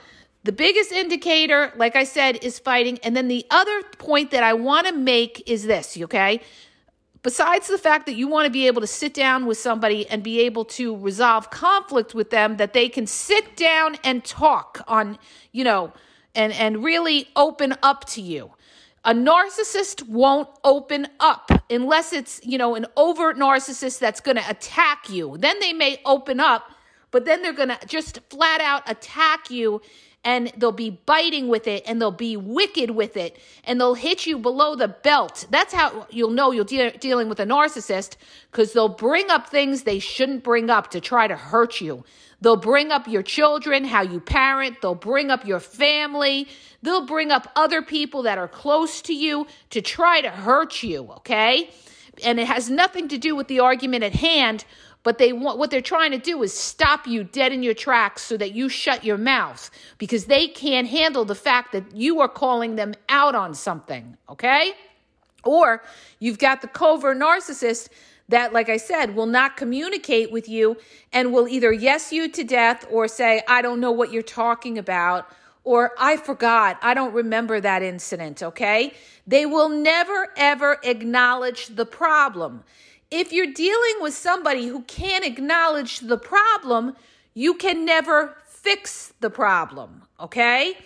the 0.44 0.52
biggest 0.52 0.90
indicator, 0.90 1.74
like 1.76 1.94
I 1.94 2.04
said, 2.04 2.42
is 2.42 2.58
fighting. 2.58 2.98
And 3.02 3.14
then 3.14 3.28
the 3.28 3.44
other 3.50 3.82
point 3.98 4.30
that 4.30 4.44
I 4.44 4.54
want 4.54 4.86
to 4.86 4.94
make 4.94 5.42
is 5.46 5.64
this, 5.64 5.98
okay? 6.00 6.40
Besides 7.26 7.66
the 7.66 7.76
fact 7.76 8.06
that 8.06 8.14
you 8.14 8.28
want 8.28 8.46
to 8.46 8.52
be 8.52 8.68
able 8.68 8.80
to 8.80 8.86
sit 8.86 9.12
down 9.12 9.46
with 9.46 9.58
somebody 9.58 10.08
and 10.08 10.22
be 10.22 10.38
able 10.42 10.64
to 10.64 10.96
resolve 10.98 11.50
conflict 11.50 12.14
with 12.14 12.30
them, 12.30 12.56
that 12.56 12.72
they 12.72 12.88
can 12.88 13.04
sit 13.04 13.56
down 13.56 13.96
and 14.04 14.24
talk 14.24 14.80
on, 14.86 15.18
you 15.50 15.64
know, 15.64 15.92
and, 16.36 16.52
and 16.52 16.84
really 16.84 17.28
open 17.34 17.74
up 17.82 18.04
to 18.04 18.22
you. 18.22 18.52
A 19.04 19.12
narcissist 19.12 20.08
won't 20.08 20.48
open 20.62 21.08
up 21.18 21.50
unless 21.68 22.12
it's, 22.12 22.40
you 22.44 22.58
know, 22.58 22.76
an 22.76 22.86
overt 22.96 23.36
narcissist 23.36 23.98
that's 23.98 24.20
going 24.20 24.36
to 24.36 24.48
attack 24.48 25.10
you. 25.10 25.36
Then 25.36 25.58
they 25.58 25.72
may 25.72 26.00
open 26.04 26.38
up, 26.38 26.70
but 27.10 27.24
then 27.24 27.42
they're 27.42 27.52
going 27.52 27.70
to 27.70 27.78
just 27.88 28.20
flat 28.30 28.60
out 28.60 28.88
attack 28.88 29.50
you 29.50 29.82
and 30.26 30.52
they'll 30.56 30.72
be 30.72 30.90
biting 30.90 31.46
with 31.46 31.68
it 31.68 31.84
and 31.86 32.02
they'll 32.02 32.10
be 32.10 32.36
wicked 32.36 32.90
with 32.90 33.16
it 33.16 33.38
and 33.62 33.80
they'll 33.80 33.94
hit 33.94 34.26
you 34.26 34.36
below 34.36 34.74
the 34.74 34.88
belt. 34.88 35.46
That's 35.50 35.72
how 35.72 36.08
you'll 36.10 36.32
know 36.32 36.50
you're 36.50 36.64
de- 36.64 36.98
dealing 36.98 37.28
with 37.28 37.38
a 37.38 37.44
narcissist 37.46 38.16
because 38.50 38.72
they'll 38.72 38.88
bring 38.88 39.30
up 39.30 39.48
things 39.48 39.84
they 39.84 40.00
shouldn't 40.00 40.42
bring 40.42 40.68
up 40.68 40.90
to 40.90 41.00
try 41.00 41.28
to 41.28 41.36
hurt 41.36 41.80
you. 41.80 42.04
They'll 42.40 42.56
bring 42.56 42.90
up 42.90 43.06
your 43.06 43.22
children, 43.22 43.84
how 43.84 44.02
you 44.02 44.18
parent. 44.18 44.82
They'll 44.82 44.96
bring 44.96 45.30
up 45.30 45.46
your 45.46 45.60
family. 45.60 46.48
They'll 46.82 47.06
bring 47.06 47.30
up 47.30 47.52
other 47.54 47.80
people 47.80 48.22
that 48.22 48.36
are 48.36 48.48
close 48.48 49.00
to 49.02 49.14
you 49.14 49.46
to 49.70 49.80
try 49.80 50.20
to 50.22 50.28
hurt 50.28 50.82
you, 50.82 51.04
okay? 51.18 51.70
And 52.24 52.40
it 52.40 52.48
has 52.48 52.68
nothing 52.68 53.06
to 53.08 53.18
do 53.18 53.36
with 53.36 53.46
the 53.46 53.60
argument 53.60 54.02
at 54.02 54.14
hand, 54.14 54.64
but 55.06 55.18
they 55.18 55.32
want 55.32 55.56
what 55.56 55.70
they're 55.70 55.80
trying 55.80 56.10
to 56.10 56.18
do 56.18 56.42
is 56.42 56.52
stop 56.52 57.06
you 57.06 57.22
dead 57.22 57.52
in 57.52 57.62
your 57.62 57.74
tracks 57.74 58.22
so 58.22 58.36
that 58.36 58.54
you 58.54 58.68
shut 58.68 59.04
your 59.04 59.16
mouth 59.16 59.70
because 59.98 60.24
they 60.24 60.48
can't 60.48 60.88
handle 60.88 61.24
the 61.24 61.32
fact 61.36 61.70
that 61.70 61.94
you 61.94 62.18
are 62.20 62.26
calling 62.26 62.74
them 62.74 62.92
out 63.08 63.36
on 63.36 63.54
something, 63.54 64.16
okay? 64.28 64.72
Or 65.44 65.80
you've 66.18 66.40
got 66.40 66.60
the 66.60 66.66
covert 66.66 67.18
narcissist 67.18 67.88
that, 68.30 68.52
like 68.52 68.68
I 68.68 68.78
said, 68.78 69.14
will 69.14 69.26
not 69.26 69.56
communicate 69.56 70.32
with 70.32 70.48
you 70.48 70.76
and 71.12 71.32
will 71.32 71.46
either 71.46 71.72
yes 71.72 72.12
you 72.12 72.28
to 72.28 72.42
death 72.42 72.84
or 72.90 73.06
say, 73.06 73.42
I 73.46 73.62
don't 73.62 73.78
know 73.78 73.92
what 73.92 74.12
you're 74.12 74.24
talking 74.24 74.76
about, 74.76 75.28
or 75.62 75.92
I 76.00 76.16
forgot, 76.16 76.78
I 76.82 76.94
don't 76.94 77.14
remember 77.14 77.60
that 77.60 77.84
incident, 77.84 78.42
okay? 78.42 78.92
They 79.24 79.46
will 79.46 79.68
never, 79.68 80.32
ever 80.36 80.80
acknowledge 80.82 81.68
the 81.68 81.86
problem. 81.86 82.64
If 83.10 83.32
you're 83.32 83.52
dealing 83.52 83.96
with 84.00 84.14
somebody 84.14 84.66
who 84.66 84.82
can't 84.82 85.24
acknowledge 85.24 86.00
the 86.00 86.18
problem, 86.18 86.96
you 87.34 87.54
can 87.54 87.84
never 87.84 88.36
fix 88.46 89.12
the 89.20 89.30
problem, 89.30 90.02
okay? 90.18 90.76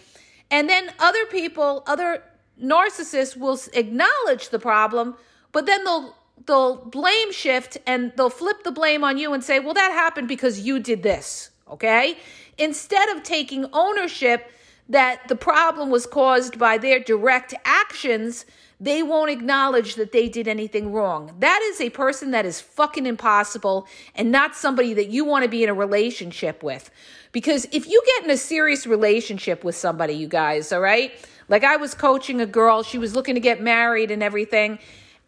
And 0.50 0.68
then 0.68 0.92
other 0.98 1.24
people, 1.26 1.82
other 1.86 2.22
narcissists 2.62 3.36
will 3.36 3.58
acknowledge 3.72 4.50
the 4.50 4.58
problem, 4.58 5.16
but 5.52 5.66
then 5.66 5.84
they'll 5.84 6.16
they'll 6.46 6.76
blame 6.76 7.32
shift 7.32 7.76
and 7.86 8.12
they'll 8.16 8.30
flip 8.30 8.64
the 8.64 8.72
blame 8.72 9.04
on 9.04 9.18
you 9.18 9.32
and 9.32 9.44
say, 9.44 9.60
"Well, 9.60 9.74
that 9.74 9.92
happened 9.92 10.28
because 10.28 10.60
you 10.60 10.78
did 10.78 11.02
this." 11.02 11.50
Okay? 11.70 12.18
Instead 12.58 13.08
of 13.10 13.22
taking 13.22 13.66
ownership 13.72 14.50
that 14.88 15.28
the 15.28 15.36
problem 15.36 15.88
was 15.90 16.06
caused 16.06 16.58
by 16.58 16.76
their 16.76 16.98
direct 16.98 17.54
actions, 17.64 18.44
they 18.80 19.02
won't 19.02 19.30
acknowledge 19.30 19.96
that 19.96 20.10
they 20.10 20.28
did 20.28 20.48
anything 20.48 20.90
wrong. 20.90 21.34
That 21.38 21.60
is 21.64 21.80
a 21.82 21.90
person 21.90 22.30
that 22.30 22.46
is 22.46 22.62
fucking 22.62 23.04
impossible 23.04 23.86
and 24.14 24.32
not 24.32 24.56
somebody 24.56 24.94
that 24.94 25.08
you 25.08 25.24
want 25.24 25.44
to 25.44 25.50
be 25.50 25.62
in 25.62 25.68
a 25.68 25.74
relationship 25.74 26.62
with. 26.62 26.90
Because 27.30 27.66
if 27.72 27.86
you 27.86 28.02
get 28.06 28.24
in 28.24 28.30
a 28.30 28.38
serious 28.38 28.86
relationship 28.86 29.62
with 29.64 29.76
somebody, 29.76 30.14
you 30.14 30.28
guys, 30.28 30.72
all 30.72 30.80
right? 30.80 31.12
Like 31.48 31.62
I 31.62 31.76
was 31.76 31.94
coaching 31.94 32.40
a 32.40 32.46
girl, 32.46 32.82
she 32.82 32.96
was 32.96 33.14
looking 33.14 33.34
to 33.34 33.40
get 33.40 33.60
married 33.60 34.10
and 34.10 34.22
everything. 34.22 34.78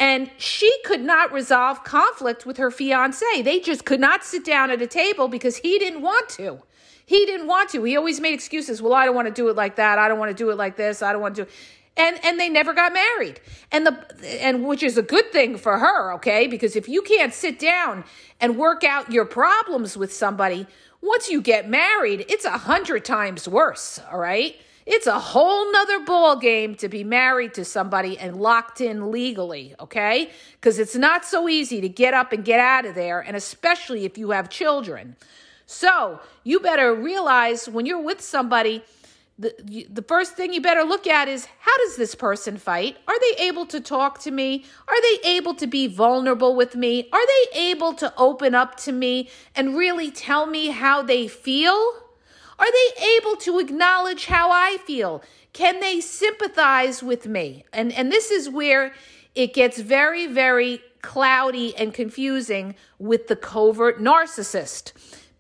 And 0.01 0.31
she 0.39 0.73
could 0.85 1.03
not 1.03 1.31
resolve 1.31 1.85
conflict 1.85 2.47
with 2.47 2.57
her 2.57 2.71
fiance. 2.71 3.43
They 3.43 3.61
just 3.61 3.85
could 3.85 4.01
not 4.01 4.25
sit 4.25 4.45
down 4.45 4.71
at 4.71 4.81
a 4.81 4.87
table 4.87 5.29
because 5.29 5.59
he 5.59 5.79
didn't 5.79 6.01
want 6.01 6.29
to. 6.31 6.61
He 7.05 7.27
didn't 7.27 7.47
want 7.47 7.71
to. 7.71 7.85
He 7.85 7.97
always 7.97 8.19
made 8.19 8.33
excuses. 8.33 8.81
Well, 8.81 8.95
I 8.95 9.05
don't 9.05 9.15
want 9.15 9.29
to 9.29 9.35
do 9.35 9.49
it 9.49 9.57
like 9.57 9.77
that. 9.77 9.99
I 9.99 10.09
don't 10.09 10.19
want 10.19 10.31
to 10.31 10.35
do 10.35 10.51
it 10.51 10.57
like 10.57 10.77
this. 10.77 11.03
I 11.03 11.13
don't 11.13 11.21
want 11.21 11.37
to 11.37 11.45
do 11.45 11.51
and 11.97 12.19
and 12.25 12.41
they 12.41 12.49
never 12.49 12.73
got 12.73 12.93
married 12.93 13.41
and 13.71 13.87
the 13.87 14.43
and 14.43 14.65
which 14.67 14.83
is 14.83 14.97
a 14.97 15.03
good 15.03 15.31
thing 15.33 15.57
for 15.57 15.79
her 15.79 16.13
okay 16.13 16.47
because 16.47 16.77
if 16.77 16.89
you 16.89 17.03
can't 17.03 17.35
sit 17.35 17.59
down 17.59 18.05
and 18.41 18.57
work 18.57 18.85
out 18.85 19.13
your 19.13 19.25
problems 19.25 19.97
with 19.97 20.13
somebody 20.13 20.67
once 21.01 21.29
you 21.29 21.41
get 21.41 21.69
married 21.69 22.25
it's 22.29 22.45
a 22.45 22.59
hundred 22.59 23.05
times 23.05 23.47
worse 23.47 24.01
all 24.11 24.19
right 24.19 24.57
it's 24.85 25.07
a 25.07 25.19
whole 25.19 25.71
nother 25.71 26.01
ball 26.01 26.37
game 26.37 26.75
to 26.77 26.89
be 26.89 27.05
married 27.05 27.55
to 27.55 27.65
somebody 27.65 28.19
and 28.19 28.37
locked 28.37 28.81
in 28.81 29.13
legally, 29.13 29.77
okay? 29.79 30.31
Because 30.55 30.81
it's 30.81 30.97
not 30.97 31.25
so 31.25 31.49
easy 31.49 31.81
to 31.81 31.89
get 31.89 32.15
up 32.15 32.33
and 32.33 32.45
get 32.45 32.59
out 32.59 32.85
of 32.85 32.97
there, 32.97 33.21
and 33.21 33.37
especially 33.37 34.05
if 34.05 34.19
you 34.19 34.33
have 34.33 34.51
children. 34.51 35.15
So 35.67 36.21
you 36.43 36.59
better 36.59 36.93
realize 36.95 37.69
when 37.69 37.87
you're 37.87 38.03
with 38.03 38.21
somebody 38.21 38.83
the, 39.39 39.87
the 39.91 40.03
first 40.03 40.37
thing 40.37 40.53
you 40.53 40.61
better 40.61 40.83
look 40.83 41.07
at 41.07 41.29
is 41.29 41.47
how 41.61 41.77
does 41.79 41.97
this 41.97 42.15
person 42.15 42.59
fight? 42.59 42.99
Are 43.09 43.19
they 43.19 43.45
able 43.45 43.67
to 43.67 43.81
talk 43.81 44.21
to 44.21 44.31
me? 44.31 44.65
Are 44.87 45.01
they 45.01 45.29
able 45.31 45.55
to 45.55 45.67
be 45.67 45.87
vulnerable 45.87 46.55
with 46.55 46.77
me? 46.77 47.09
Are 47.13 47.27
they 47.27 47.59
able 47.61 47.95
to 47.95 48.13
open 48.17 48.55
up 48.55 48.77
to 48.79 48.93
me 48.93 49.31
and 49.55 49.77
really 49.77 50.11
tell 50.11 50.47
me 50.47 50.69
how 50.69 51.03
they 51.03 51.29
feel? 51.29 51.95
Are 52.59 52.71
they 52.71 53.05
able 53.17 53.37
to 53.37 53.59
acknowledge 53.59 54.27
how 54.27 54.51
I 54.53 54.77
feel? 54.87 55.23
Can 55.53 55.81
they 55.81 56.01
sympathize 56.01 57.03
with 57.03 57.27
me? 57.27 57.65
And 57.73 57.93
and 57.93 58.13
this 58.13 58.31
is 58.31 58.49
where 58.49 58.93
it 59.35 59.55
gets 59.55 59.81
very 59.81 60.27
very 60.27 60.81
cloudy 61.01 61.75
and 61.77 61.93
confusing 61.93 62.77
with 62.99 63.27
the 63.27 63.35
covert 63.35 64.01
narcissist 64.01 64.93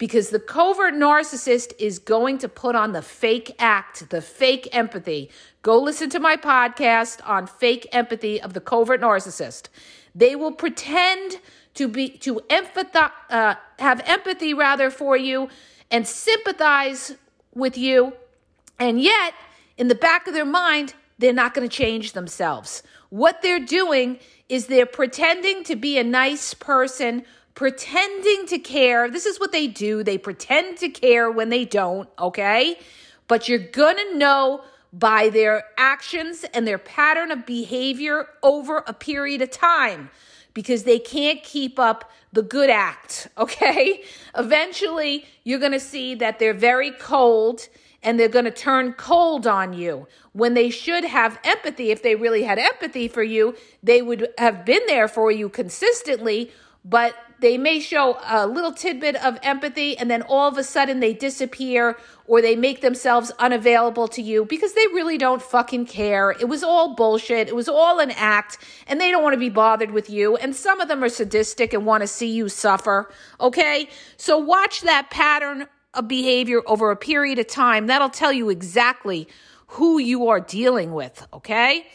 because 0.02 0.30
the 0.30 0.40
covert 0.40 0.94
narcissist 0.94 1.72
is 1.78 2.00
going 2.00 2.36
to 2.36 2.48
put 2.48 2.74
on 2.74 2.90
the 2.90 3.00
fake 3.00 3.54
act, 3.60 4.10
the 4.10 4.20
fake 4.20 4.68
empathy. 4.72 5.30
Go 5.62 5.78
listen 5.80 6.10
to 6.10 6.18
my 6.18 6.36
podcast 6.36 7.20
on 7.24 7.46
fake 7.46 7.86
empathy 7.92 8.42
of 8.42 8.52
the 8.52 8.60
covert 8.60 9.00
narcissist. 9.00 9.68
They 10.12 10.34
will 10.34 10.50
pretend 10.50 11.38
to 11.74 11.86
be 11.86 12.08
to 12.18 12.40
empathize, 12.50 13.12
uh, 13.30 13.54
have 13.78 14.02
empathy 14.04 14.52
rather 14.54 14.90
for 14.90 15.16
you 15.16 15.48
and 15.88 16.04
sympathize 16.04 17.14
with 17.54 17.78
you, 17.78 18.12
and 18.80 19.00
yet 19.00 19.34
in 19.78 19.86
the 19.86 19.94
back 19.94 20.26
of 20.26 20.34
their 20.34 20.44
mind, 20.44 20.94
they're 21.20 21.32
not 21.32 21.54
going 21.54 21.68
to 21.68 21.72
change 21.72 22.10
themselves. 22.10 22.82
What 23.10 23.40
they're 23.40 23.64
doing 23.64 24.18
is 24.48 24.66
they're 24.66 24.84
pretending 24.84 25.62
to 25.62 25.76
be 25.76 25.96
a 25.96 26.02
nice 26.02 26.54
person 26.54 27.24
pretending 27.54 28.46
to 28.46 28.58
care. 28.58 29.10
This 29.10 29.26
is 29.26 29.38
what 29.38 29.52
they 29.52 29.66
do. 29.66 30.02
They 30.02 30.18
pretend 30.18 30.78
to 30.78 30.88
care 30.88 31.30
when 31.30 31.48
they 31.48 31.64
don't, 31.64 32.08
okay? 32.18 32.78
But 33.28 33.48
you're 33.48 33.58
going 33.58 33.96
to 33.96 34.16
know 34.16 34.62
by 34.92 35.28
their 35.30 35.64
actions 35.78 36.44
and 36.52 36.66
their 36.66 36.78
pattern 36.78 37.30
of 37.30 37.46
behavior 37.46 38.28
over 38.42 38.78
a 38.86 38.92
period 38.92 39.40
of 39.42 39.50
time 39.50 40.10
because 40.54 40.84
they 40.84 40.98
can't 40.98 41.42
keep 41.42 41.78
up 41.78 42.10
the 42.32 42.42
good 42.42 42.68
act, 42.70 43.28
okay? 43.38 44.02
Eventually, 44.36 45.26
you're 45.44 45.60
going 45.60 45.72
to 45.72 45.80
see 45.80 46.14
that 46.16 46.38
they're 46.38 46.54
very 46.54 46.90
cold 46.92 47.68
and 48.02 48.18
they're 48.18 48.28
going 48.28 48.44
to 48.44 48.50
turn 48.50 48.92
cold 48.94 49.46
on 49.46 49.72
you 49.72 50.08
when 50.32 50.54
they 50.54 50.68
should 50.68 51.04
have 51.04 51.38
empathy. 51.44 51.90
If 51.90 52.02
they 52.02 52.16
really 52.16 52.42
had 52.42 52.58
empathy 52.58 53.06
for 53.06 53.22
you, 53.22 53.54
they 53.82 54.02
would 54.02 54.28
have 54.38 54.64
been 54.64 54.82
there 54.88 55.06
for 55.06 55.30
you 55.30 55.48
consistently 55.48 56.50
but 56.84 57.14
they 57.42 57.58
may 57.58 57.80
show 57.80 58.18
a 58.24 58.46
little 58.46 58.72
tidbit 58.72 59.16
of 59.16 59.38
empathy 59.42 59.98
and 59.98 60.10
then 60.10 60.22
all 60.22 60.48
of 60.48 60.56
a 60.56 60.64
sudden 60.64 61.00
they 61.00 61.12
disappear 61.12 61.98
or 62.26 62.40
they 62.40 62.56
make 62.56 62.80
themselves 62.80 63.30
unavailable 63.38 64.08
to 64.08 64.22
you 64.22 64.46
because 64.46 64.72
they 64.72 64.86
really 64.94 65.18
don't 65.18 65.42
fucking 65.42 65.84
care. 65.84 66.30
It 66.30 66.48
was 66.48 66.62
all 66.62 66.94
bullshit. 66.94 67.48
It 67.48 67.56
was 67.56 67.68
all 67.68 67.98
an 67.98 68.12
act 68.12 68.58
and 68.86 69.00
they 69.00 69.10
don't 69.10 69.22
want 69.22 69.34
to 69.34 69.40
be 69.40 69.50
bothered 69.50 69.90
with 69.90 70.08
you. 70.08 70.36
And 70.36 70.56
some 70.56 70.80
of 70.80 70.88
them 70.88 71.04
are 71.04 71.10
sadistic 71.10 71.74
and 71.74 71.84
want 71.84 72.00
to 72.02 72.06
see 72.06 72.30
you 72.30 72.48
suffer. 72.48 73.12
Okay. 73.40 73.88
So 74.16 74.38
watch 74.38 74.80
that 74.82 75.10
pattern 75.10 75.66
of 75.94 76.08
behavior 76.08 76.62
over 76.66 76.90
a 76.90 76.96
period 76.96 77.38
of 77.38 77.48
time. 77.48 77.88
That'll 77.88 78.08
tell 78.08 78.32
you 78.32 78.48
exactly 78.48 79.28
who 79.66 79.98
you 79.98 80.28
are 80.28 80.40
dealing 80.40 80.92
with. 80.92 81.26
Okay. 81.34 81.86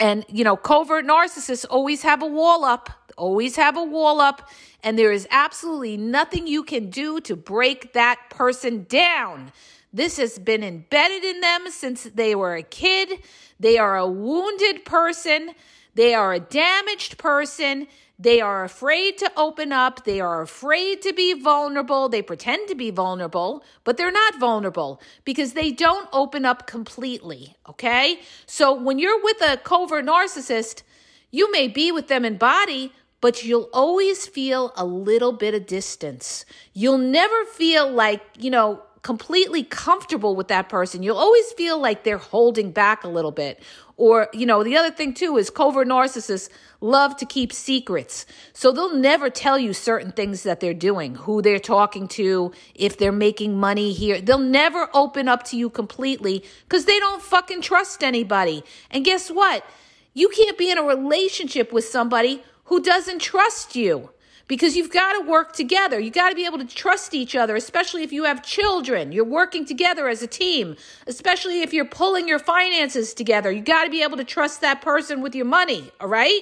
And, 0.00 0.24
you 0.28 0.44
know, 0.44 0.56
covert 0.56 1.04
narcissists 1.04 1.66
always 1.68 2.02
have 2.02 2.22
a 2.22 2.26
wall 2.26 2.64
up 2.64 2.88
always 3.16 3.56
have 3.56 3.76
a 3.76 3.84
wall 3.84 4.20
up, 4.20 4.48
and 4.82 4.98
there 4.98 5.12
is 5.12 5.26
absolutely 5.30 5.96
nothing 5.96 6.46
you 6.46 6.62
can 6.62 6.90
do 6.90 7.20
to 7.20 7.36
break 7.36 7.92
that 7.92 8.18
person 8.30 8.86
down. 8.88 9.52
This 9.92 10.18
has 10.18 10.38
been 10.38 10.62
embedded 10.62 11.24
in 11.24 11.40
them 11.40 11.64
since 11.68 12.04
they 12.04 12.34
were 12.34 12.54
a 12.54 12.62
kid. 12.62 13.22
They 13.58 13.76
are 13.76 13.96
a 13.96 14.06
wounded 14.06 14.84
person. 14.84 15.54
They 15.94 16.14
are 16.14 16.32
a 16.32 16.40
damaged 16.40 17.18
person. 17.18 17.88
They 18.16 18.40
are 18.40 18.64
afraid 18.64 19.18
to 19.18 19.32
open 19.36 19.72
up. 19.72 20.04
They 20.04 20.20
are 20.20 20.42
afraid 20.42 21.02
to 21.02 21.12
be 21.12 21.32
vulnerable. 21.32 22.08
They 22.08 22.22
pretend 22.22 22.68
to 22.68 22.74
be 22.74 22.90
vulnerable, 22.90 23.64
but 23.82 23.96
they're 23.96 24.12
not 24.12 24.38
vulnerable 24.38 25.00
because 25.24 25.54
they 25.54 25.72
don't 25.72 26.08
open 26.12 26.44
up 26.44 26.66
completely. 26.66 27.56
Okay. 27.68 28.20
So 28.46 28.72
when 28.72 28.98
you're 28.98 29.22
with 29.22 29.40
a 29.42 29.56
covert 29.56 30.04
narcissist, 30.04 30.82
You 31.30 31.50
may 31.52 31.68
be 31.68 31.92
with 31.92 32.08
them 32.08 32.24
in 32.24 32.36
body, 32.36 32.92
but 33.20 33.44
you'll 33.44 33.68
always 33.72 34.26
feel 34.26 34.72
a 34.76 34.84
little 34.84 35.32
bit 35.32 35.54
of 35.54 35.66
distance. 35.66 36.44
You'll 36.72 36.98
never 36.98 37.44
feel 37.44 37.90
like, 37.90 38.22
you 38.38 38.50
know, 38.50 38.82
completely 39.02 39.64
comfortable 39.64 40.36
with 40.36 40.48
that 40.48 40.68
person. 40.68 41.02
You'll 41.02 41.16
always 41.16 41.52
feel 41.52 41.78
like 41.78 42.04
they're 42.04 42.18
holding 42.18 42.70
back 42.70 43.04
a 43.04 43.08
little 43.08 43.30
bit. 43.30 43.62
Or, 43.96 44.28
you 44.32 44.46
know, 44.46 44.64
the 44.64 44.76
other 44.76 44.90
thing 44.90 45.12
too 45.12 45.36
is 45.36 45.50
covert 45.50 45.86
narcissists 45.86 46.48
love 46.80 47.16
to 47.18 47.26
keep 47.26 47.52
secrets. 47.52 48.24
So 48.54 48.72
they'll 48.72 48.96
never 48.96 49.28
tell 49.28 49.58
you 49.58 49.74
certain 49.74 50.12
things 50.12 50.42
that 50.42 50.60
they're 50.60 50.72
doing, 50.72 51.14
who 51.14 51.42
they're 51.42 51.58
talking 51.58 52.08
to, 52.08 52.52
if 52.74 52.96
they're 52.96 53.12
making 53.12 53.58
money 53.58 53.92
here. 53.92 54.20
They'll 54.20 54.38
never 54.38 54.88
open 54.94 55.28
up 55.28 55.44
to 55.44 55.56
you 55.56 55.68
completely 55.68 56.44
because 56.64 56.86
they 56.86 56.98
don't 56.98 57.22
fucking 57.22 57.60
trust 57.60 58.02
anybody. 58.02 58.64
And 58.90 59.04
guess 59.04 59.30
what? 59.30 59.66
You 60.12 60.28
can't 60.30 60.58
be 60.58 60.70
in 60.70 60.78
a 60.78 60.82
relationship 60.82 61.72
with 61.72 61.84
somebody 61.84 62.42
who 62.70 62.80
doesn't 62.80 63.18
trust 63.18 63.74
you 63.74 64.10
because 64.46 64.76
you've 64.76 64.92
got 64.92 65.12
to 65.14 65.28
work 65.28 65.52
together. 65.52 65.98
You 65.98 66.10
got 66.10 66.30
to 66.30 66.36
be 66.36 66.46
able 66.46 66.58
to 66.58 66.64
trust 66.64 67.14
each 67.14 67.34
other, 67.34 67.56
especially 67.56 68.04
if 68.04 68.12
you 68.12 68.24
have 68.24 68.44
children. 68.44 69.10
You're 69.10 69.24
working 69.24 69.64
together 69.64 70.08
as 70.08 70.22
a 70.22 70.28
team, 70.28 70.76
especially 71.08 71.62
if 71.62 71.72
you're 71.72 71.84
pulling 71.84 72.28
your 72.28 72.38
finances 72.38 73.12
together. 73.12 73.50
You 73.50 73.60
got 73.60 73.84
to 73.84 73.90
be 73.90 74.04
able 74.04 74.16
to 74.16 74.24
trust 74.24 74.60
that 74.60 74.82
person 74.82 75.20
with 75.20 75.34
your 75.34 75.46
money, 75.46 75.90
all 76.00 76.06
right? 76.06 76.40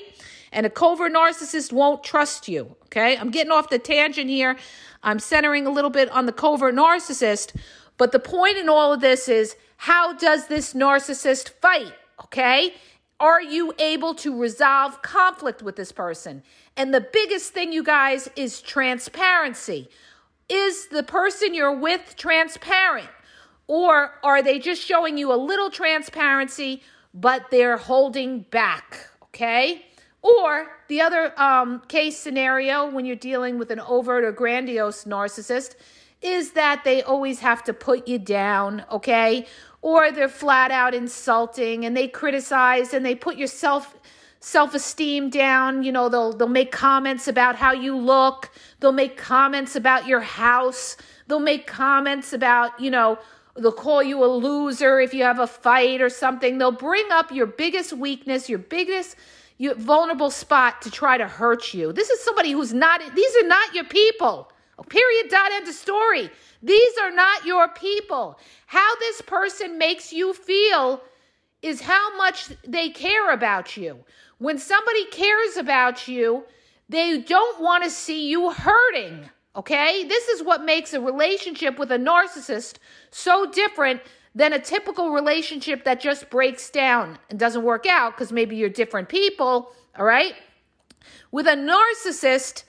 And 0.52 0.66
a 0.66 0.70
covert 0.70 1.14
narcissist 1.14 1.72
won't 1.72 2.04
trust 2.04 2.46
you, 2.46 2.76
okay? 2.84 3.16
I'm 3.16 3.30
getting 3.30 3.52
off 3.52 3.70
the 3.70 3.78
tangent 3.78 4.28
here. 4.28 4.58
I'm 5.02 5.18
centering 5.18 5.66
a 5.66 5.70
little 5.70 5.90
bit 5.90 6.10
on 6.10 6.26
the 6.26 6.32
covert 6.32 6.74
narcissist, 6.74 7.56
but 7.96 8.12
the 8.12 8.20
point 8.20 8.58
in 8.58 8.68
all 8.68 8.92
of 8.92 9.00
this 9.00 9.28
is 9.28 9.56
how 9.78 10.12
does 10.12 10.48
this 10.48 10.74
narcissist 10.74 11.50
fight, 11.62 11.94
okay? 12.24 12.74
Are 13.20 13.42
you 13.42 13.72
able 13.78 14.14
to 14.16 14.38
resolve 14.38 15.02
conflict 15.02 15.62
with 15.62 15.74
this 15.74 15.90
person? 15.90 16.42
And 16.76 16.94
the 16.94 17.00
biggest 17.00 17.52
thing, 17.52 17.72
you 17.72 17.82
guys, 17.82 18.28
is 18.36 18.60
transparency. 18.60 19.88
Is 20.48 20.86
the 20.86 21.02
person 21.02 21.52
you're 21.52 21.76
with 21.76 22.14
transparent? 22.16 23.08
Or 23.66 24.14
are 24.22 24.40
they 24.40 24.60
just 24.60 24.82
showing 24.82 25.18
you 25.18 25.32
a 25.32 25.36
little 25.36 25.68
transparency, 25.68 26.82
but 27.12 27.50
they're 27.50 27.76
holding 27.76 28.42
back? 28.50 29.08
Okay. 29.24 29.84
Or 30.22 30.68
the 30.88 31.00
other 31.00 31.38
um, 31.40 31.82
case 31.88 32.16
scenario 32.16 32.88
when 32.90 33.04
you're 33.04 33.16
dealing 33.16 33.58
with 33.58 33.70
an 33.70 33.80
overt 33.80 34.24
or 34.24 34.32
grandiose 34.32 35.04
narcissist 35.04 35.74
is 36.22 36.52
that 36.52 36.82
they 36.84 37.02
always 37.02 37.40
have 37.40 37.62
to 37.64 37.72
put 37.72 38.08
you 38.08 38.18
down, 38.18 38.84
okay? 38.90 39.46
Or 39.82 40.10
they're 40.10 40.28
flat 40.28 40.70
out 40.70 40.94
insulting 40.94 41.84
and 41.84 41.96
they 41.96 42.08
criticize 42.08 42.92
and 42.92 43.04
they 43.04 43.14
put 43.14 43.36
your 43.36 43.48
self 43.48 43.96
self-esteem 44.40 45.30
down. 45.30 45.82
You 45.82 45.92
know 45.92 46.08
they'll 46.08 46.32
they'll 46.32 46.48
make 46.48 46.72
comments 46.72 47.28
about 47.28 47.56
how 47.56 47.72
you 47.72 47.96
look. 47.96 48.50
They'll 48.80 48.92
make 48.92 49.16
comments 49.16 49.76
about 49.76 50.06
your 50.06 50.20
house. 50.20 50.96
They'll 51.26 51.40
make 51.40 51.66
comments 51.66 52.32
about 52.32 52.78
you 52.80 52.90
know 52.90 53.18
they'll 53.56 53.72
call 53.72 54.02
you 54.02 54.24
a 54.24 54.26
loser 54.26 55.00
if 55.00 55.12
you 55.12 55.24
have 55.24 55.38
a 55.38 55.46
fight 55.46 56.00
or 56.00 56.08
something. 56.08 56.58
They'll 56.58 56.72
bring 56.72 57.06
up 57.10 57.32
your 57.32 57.46
biggest 57.46 57.92
weakness 57.92 58.48
your 58.48 58.58
biggest 58.58 59.16
your 59.60 59.74
vulnerable 59.74 60.30
spot 60.30 60.82
to 60.82 60.90
try 60.90 61.18
to 61.18 61.26
hurt 61.26 61.74
you. 61.74 61.92
This 61.92 62.10
is 62.10 62.20
somebody 62.20 62.52
who's 62.52 62.72
not 62.72 63.00
these 63.14 63.36
are 63.36 63.48
not 63.48 63.74
your 63.74 63.84
people 63.84 64.50
Oh, 64.78 64.84
period 64.84 65.28
dot 65.30 65.50
end 65.52 65.68
of 65.68 65.74
story 65.74 66.30
these 66.62 66.98
are 67.00 67.10
not 67.10 67.44
your 67.44 67.68
people. 67.68 68.38
How 68.66 68.96
this 68.96 69.20
person 69.22 69.78
makes 69.78 70.12
you 70.12 70.34
feel 70.34 71.02
is 71.62 71.80
how 71.82 72.16
much 72.16 72.48
they 72.66 72.90
care 72.90 73.32
about 73.32 73.76
you. 73.76 73.98
When 74.38 74.58
somebody 74.58 75.06
cares 75.06 75.56
about 75.56 76.08
you, 76.08 76.44
they 76.88 77.18
don't 77.18 77.60
want 77.60 77.84
to 77.84 77.90
see 77.90 78.28
you 78.28 78.50
hurting. 78.50 79.28
Okay? 79.54 80.04
This 80.04 80.28
is 80.28 80.42
what 80.42 80.64
makes 80.64 80.94
a 80.94 81.00
relationship 81.00 81.78
with 81.78 81.92
a 81.92 81.98
narcissist 81.98 82.76
so 83.10 83.50
different 83.50 84.00
than 84.34 84.52
a 84.52 84.58
typical 84.58 85.10
relationship 85.10 85.84
that 85.84 86.00
just 86.00 86.30
breaks 86.30 86.70
down 86.70 87.18
and 87.30 87.38
doesn't 87.38 87.64
work 87.64 87.86
out 87.86 88.14
because 88.14 88.32
maybe 88.32 88.56
you're 88.56 88.68
different 88.68 89.08
people. 89.08 89.72
All 89.98 90.04
right? 90.04 90.34
With 91.32 91.46
a 91.46 91.56
narcissist, 91.56 92.64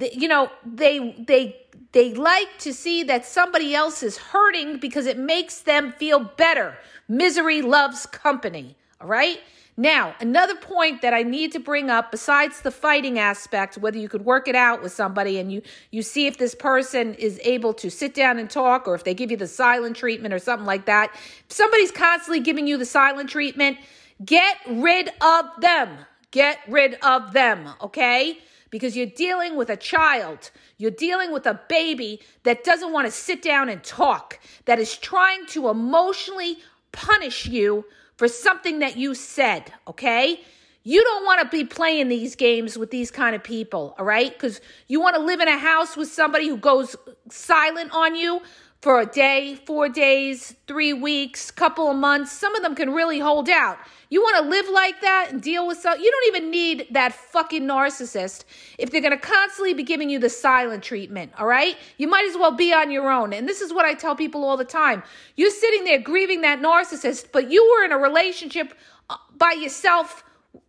you 0.00 0.28
know, 0.28 0.50
they 0.64 1.14
they 1.26 1.56
they 1.92 2.14
like 2.14 2.58
to 2.58 2.72
see 2.72 3.04
that 3.04 3.24
somebody 3.24 3.74
else 3.74 4.02
is 4.02 4.16
hurting 4.16 4.78
because 4.78 5.06
it 5.06 5.18
makes 5.18 5.60
them 5.60 5.92
feel 5.92 6.20
better. 6.20 6.76
Misery 7.08 7.62
loves 7.62 8.06
company. 8.06 8.76
All 9.00 9.08
right. 9.08 9.40
Now, 9.76 10.14
another 10.20 10.54
point 10.54 11.02
that 11.02 11.12
I 11.12 11.24
need 11.24 11.50
to 11.52 11.58
bring 11.58 11.90
up 11.90 12.12
besides 12.12 12.60
the 12.60 12.70
fighting 12.70 13.18
aspect, 13.18 13.76
whether 13.76 13.98
you 13.98 14.08
could 14.08 14.24
work 14.24 14.46
it 14.46 14.54
out 14.54 14.82
with 14.82 14.92
somebody 14.92 15.38
and 15.38 15.50
you 15.52 15.62
you 15.90 16.02
see 16.02 16.26
if 16.26 16.38
this 16.38 16.54
person 16.54 17.14
is 17.14 17.40
able 17.42 17.74
to 17.74 17.90
sit 17.90 18.14
down 18.14 18.38
and 18.38 18.48
talk 18.48 18.86
or 18.86 18.94
if 18.94 19.02
they 19.02 19.14
give 19.14 19.32
you 19.32 19.36
the 19.36 19.48
silent 19.48 19.96
treatment 19.96 20.32
or 20.32 20.38
something 20.38 20.66
like 20.66 20.86
that. 20.86 21.10
If 21.14 21.52
somebody's 21.52 21.90
constantly 21.90 22.40
giving 22.40 22.68
you 22.68 22.76
the 22.78 22.84
silent 22.84 23.30
treatment, 23.30 23.78
get 24.24 24.58
rid 24.68 25.10
of 25.20 25.46
them. 25.60 25.98
Get 26.30 26.58
rid 26.68 26.94
of 27.02 27.32
them, 27.32 27.68
okay? 27.80 28.38
Because 28.74 28.96
you're 28.96 29.06
dealing 29.06 29.54
with 29.54 29.70
a 29.70 29.76
child. 29.76 30.50
You're 30.78 30.90
dealing 30.90 31.30
with 31.30 31.46
a 31.46 31.60
baby 31.68 32.20
that 32.42 32.64
doesn't 32.64 32.92
want 32.92 33.06
to 33.06 33.12
sit 33.12 33.40
down 33.40 33.68
and 33.68 33.84
talk, 33.84 34.40
that 34.64 34.80
is 34.80 34.96
trying 34.96 35.46
to 35.50 35.68
emotionally 35.68 36.56
punish 36.90 37.46
you 37.46 37.84
for 38.16 38.26
something 38.26 38.80
that 38.80 38.96
you 38.96 39.14
said, 39.14 39.72
okay? 39.86 40.40
You 40.82 41.04
don't 41.04 41.24
want 41.24 41.40
to 41.42 41.56
be 41.56 41.64
playing 41.64 42.08
these 42.08 42.34
games 42.34 42.76
with 42.76 42.90
these 42.90 43.12
kind 43.12 43.36
of 43.36 43.44
people, 43.44 43.94
all 43.96 44.04
right? 44.04 44.32
Because 44.32 44.60
you 44.88 45.00
want 45.00 45.14
to 45.14 45.22
live 45.22 45.38
in 45.38 45.46
a 45.46 45.56
house 45.56 45.96
with 45.96 46.10
somebody 46.10 46.48
who 46.48 46.56
goes 46.56 46.96
silent 47.30 47.92
on 47.94 48.16
you 48.16 48.42
for 48.84 49.00
a 49.00 49.06
day, 49.06 49.54
four 49.54 49.88
days, 49.88 50.54
three 50.66 50.92
weeks, 50.92 51.50
couple 51.50 51.90
of 51.90 51.96
months. 51.96 52.30
Some 52.30 52.54
of 52.54 52.62
them 52.62 52.74
can 52.74 52.92
really 52.92 53.18
hold 53.18 53.48
out. 53.48 53.78
You 54.10 54.20
want 54.20 54.44
to 54.44 54.50
live 54.50 54.68
like 54.68 55.00
that 55.00 55.28
and 55.30 55.40
deal 55.40 55.66
with 55.66 55.78
some, 55.78 55.98
you 55.98 56.10
don't 56.10 56.36
even 56.36 56.50
need 56.50 56.88
that 56.90 57.14
fucking 57.14 57.62
narcissist 57.62 58.44
if 58.76 58.90
they're 58.90 59.00
going 59.00 59.18
to 59.18 59.26
constantly 59.26 59.72
be 59.72 59.84
giving 59.84 60.10
you 60.10 60.18
the 60.18 60.28
silent 60.28 60.82
treatment, 60.82 61.32
all 61.38 61.46
right? 61.46 61.78
You 61.96 62.08
might 62.08 62.26
as 62.28 62.36
well 62.36 62.50
be 62.50 62.74
on 62.74 62.90
your 62.90 63.10
own. 63.10 63.32
And 63.32 63.48
this 63.48 63.62
is 63.62 63.72
what 63.72 63.86
I 63.86 63.94
tell 63.94 64.14
people 64.14 64.44
all 64.44 64.58
the 64.58 64.66
time. 64.66 65.02
You're 65.34 65.50
sitting 65.50 65.84
there 65.84 65.98
grieving 65.98 66.42
that 66.42 66.60
narcissist, 66.60 67.28
but 67.32 67.50
you 67.50 67.66
were 67.66 67.86
in 67.86 67.92
a 67.92 67.98
relationship 67.98 68.74
uh, 69.08 69.16
by 69.38 69.52
yourself 69.52 70.23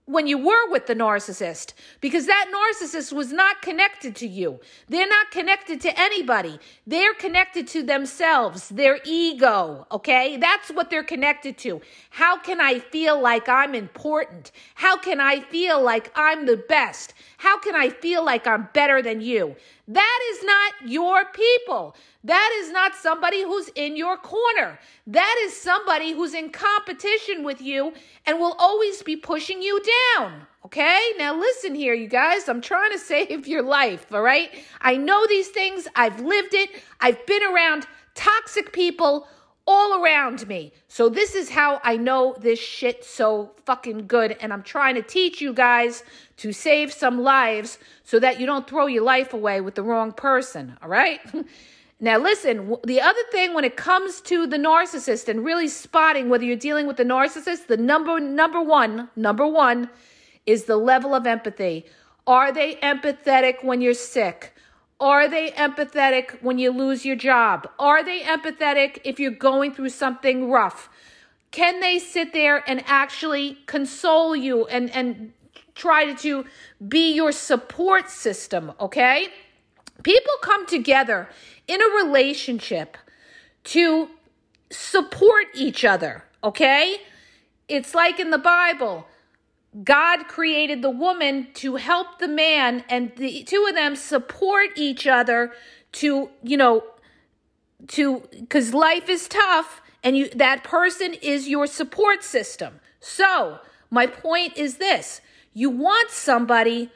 when 0.05 0.27
you 0.27 0.37
were 0.37 0.69
with 0.69 0.85
the 0.85 0.95
narcissist 0.95 1.73
because 1.99 2.27
that 2.27 2.51
narcissist 2.53 3.11
was 3.11 3.33
not 3.33 3.61
connected 3.61 4.15
to 4.15 4.27
you. 4.27 4.59
They're 4.87 5.07
not 5.07 5.31
connected 5.31 5.81
to 5.81 5.99
anybody. 5.99 6.59
They're 6.85 7.15
connected 7.15 7.67
to 7.69 7.81
themselves, 7.81 8.69
their 8.69 8.99
ego, 9.03 9.87
okay? 9.91 10.37
That's 10.37 10.69
what 10.69 10.89
they're 10.91 11.03
connected 11.03 11.57
to. 11.59 11.81
How 12.11 12.37
can 12.37 12.61
I 12.61 12.79
feel 12.79 13.19
like 13.19 13.49
I'm 13.49 13.73
important? 13.73 14.51
How 14.75 14.95
can 14.97 15.19
I 15.19 15.39
feel 15.39 15.81
like 15.81 16.11
I'm 16.15 16.45
the 16.45 16.57
best? 16.57 17.13
How 17.37 17.59
can 17.59 17.75
I 17.75 17.89
feel 17.89 18.23
like 18.23 18.45
I'm 18.45 18.69
better 18.73 19.01
than 19.01 19.21
you? 19.21 19.55
That 19.87 20.19
is 20.31 20.43
not 20.43 20.73
your 20.85 21.25
people. 21.25 21.95
That 22.23 22.59
is 22.59 22.71
not 22.71 22.95
somebody 22.95 23.43
who's 23.43 23.69
in 23.75 23.95
your 23.95 24.17
corner. 24.17 24.79
That 25.05 25.35
is 25.43 25.55
somebody 25.55 26.11
who's 26.11 26.33
in 26.33 26.49
competition 26.49 27.43
with 27.43 27.61
you 27.61 27.93
and 28.25 28.39
will 28.39 28.55
always 28.57 29.03
be 29.03 29.15
pushing 29.15 29.61
you 29.61 29.79
down. 29.79 29.94
Okay? 30.65 31.11
Now 31.17 31.37
listen 31.37 31.75
here, 31.75 31.93
you 31.93 32.07
guys. 32.07 32.49
I'm 32.49 32.61
trying 32.61 32.91
to 32.91 32.99
save 33.13 33.47
your 33.47 33.63
life, 33.63 34.11
all 34.11 34.21
right? 34.21 34.49
I 34.81 34.97
know 34.97 35.25
these 35.27 35.49
things. 35.49 35.87
I've 35.95 36.19
lived 36.19 36.53
it. 36.53 36.69
I've 36.99 37.25
been 37.25 37.43
around 37.43 37.87
toxic 38.15 38.73
people 38.73 39.27
all 39.67 40.03
around 40.03 40.47
me. 40.47 40.71
So 40.87 41.09
this 41.09 41.33
is 41.33 41.49
how 41.49 41.81
I 41.83 41.97
know 41.97 42.35
this 42.39 42.59
shit 42.59 43.03
so 43.03 43.51
fucking 43.65 44.07
good. 44.07 44.37
And 44.39 44.53
I'm 44.53 44.61
trying 44.61 44.95
to 44.95 45.01
teach 45.01 45.41
you 45.41 45.53
guys 45.53 46.03
to 46.37 46.51
save 46.51 46.93
some 46.93 47.21
lives 47.21 47.79
so 48.03 48.19
that 48.19 48.39
you 48.39 48.45
don't 48.45 48.67
throw 48.67 48.85
your 48.85 49.03
life 49.03 49.33
away 49.33 49.61
with 49.61 49.75
the 49.75 49.83
wrong 49.83 50.11
person. 50.11 50.77
All 50.83 50.89
right? 50.89 51.19
Now, 51.99 52.17
listen, 52.17 52.75
the 52.83 52.99
other 52.99 53.21
thing 53.31 53.53
when 53.53 53.63
it 53.63 53.77
comes 53.77 54.19
to 54.21 54.45
the 54.45 54.57
narcissist 54.57 55.29
and 55.29 55.45
really 55.45 55.69
spotting 55.69 56.27
whether 56.27 56.43
you're 56.43 56.57
dealing 56.57 56.87
with 56.87 56.97
the 56.97 57.05
narcissist, 57.05 57.67
the 57.67 57.77
number 57.77 58.19
number 58.19 58.61
one, 58.61 59.09
number 59.15 59.47
one 59.47 59.89
is 60.45 60.65
the 60.65 60.75
level 60.75 61.15
of 61.15 61.25
empathy. 61.25 61.85
Are 62.27 62.51
they 62.51 62.75
empathetic 62.75 63.63
when 63.63 63.81
you're 63.81 63.93
sick? 63.93 64.53
Are 64.99 65.27
they 65.27 65.51
empathetic 65.51 66.41
when 66.41 66.57
you 66.57 66.71
lose 66.71 67.05
your 67.05 67.15
job? 67.15 67.69
Are 67.79 68.03
they 68.03 68.21
empathetic 68.21 68.99
if 69.03 69.19
you're 69.19 69.31
going 69.31 69.73
through 69.73 69.89
something 69.89 70.49
rough? 70.49 70.89
Can 71.51 71.79
they 71.79 71.99
sit 71.99 72.33
there 72.33 72.63
and 72.69 72.83
actually 72.87 73.59
console 73.65 74.35
you 74.35 74.65
and, 74.65 74.89
and 74.91 75.31
try 75.73 76.13
to 76.13 76.45
be 76.85 77.13
your 77.13 77.31
support 77.31 78.09
system? 78.09 78.73
Okay. 78.79 79.29
People 80.03 80.33
come 80.41 80.65
together 80.65 81.29
in 81.67 81.81
a 81.81 82.05
relationship 82.05 82.97
to 83.65 84.09
support 84.69 85.45
each 85.53 85.83
other, 85.85 86.23
okay? 86.43 86.97
It's 87.67 87.95
like 87.95 88.19
in 88.19 88.29
the 88.29 88.37
Bible 88.37 89.07
God 89.83 90.27
created 90.27 90.81
the 90.81 90.89
woman 90.89 91.47
to 91.55 91.75
help 91.75 92.19
the 92.19 92.29
man, 92.29 92.85
and 92.87 93.11
the 93.17 93.43
two 93.43 93.65
of 93.67 93.75
them 93.75 93.95
support 93.95 94.69
each 94.77 95.05
other 95.05 95.51
to, 95.93 96.29
you 96.41 96.55
know, 96.55 96.83
to 97.89 98.23
because 98.31 98.73
life 98.73 99.09
is 99.09 99.27
tough, 99.27 99.81
and 100.01 100.15
you 100.15 100.29
that 100.29 100.63
person 100.63 101.13
is 101.15 101.49
your 101.49 101.67
support 101.67 102.23
system. 102.23 102.79
So 103.01 103.59
my 103.91 104.07
point 104.07 104.57
is 104.57 104.77
this: 104.77 105.19
you 105.53 105.69
want 105.69 106.09
somebody 106.09 106.89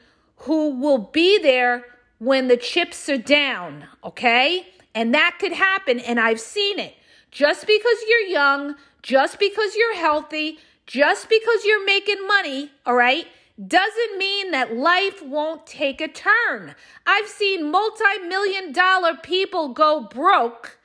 who 0.43 0.69
will 0.69 0.99
be 0.99 1.37
there 1.37 1.83
when 2.19 2.47
the 2.47 2.57
chips 2.57 3.09
are 3.09 3.17
down, 3.17 3.85
okay? 4.03 4.67
And 4.93 5.13
that 5.13 5.37
could 5.39 5.53
happen, 5.53 5.99
and 5.99 6.19
I've 6.19 6.39
seen 6.39 6.79
it. 6.79 6.93
Just 7.31 7.65
because 7.65 7.97
you're 8.07 8.27
young, 8.27 8.75
just 9.01 9.39
because 9.39 9.75
you're 9.75 9.95
healthy, 9.95 10.59
just 10.85 11.29
because 11.29 11.65
you're 11.65 11.85
making 11.85 12.25
money, 12.27 12.71
all 12.85 12.95
right, 12.95 13.25
doesn't 13.67 14.17
mean 14.17 14.51
that 14.51 14.75
life 14.75 15.21
won't 15.21 15.67
take 15.67 16.01
a 16.01 16.07
turn. 16.07 16.75
I've 17.05 17.27
seen 17.27 17.69
multi 17.69 18.17
million 18.27 18.71
dollar 18.71 19.15
people 19.15 19.69
go 19.69 20.01
broke 20.01 20.77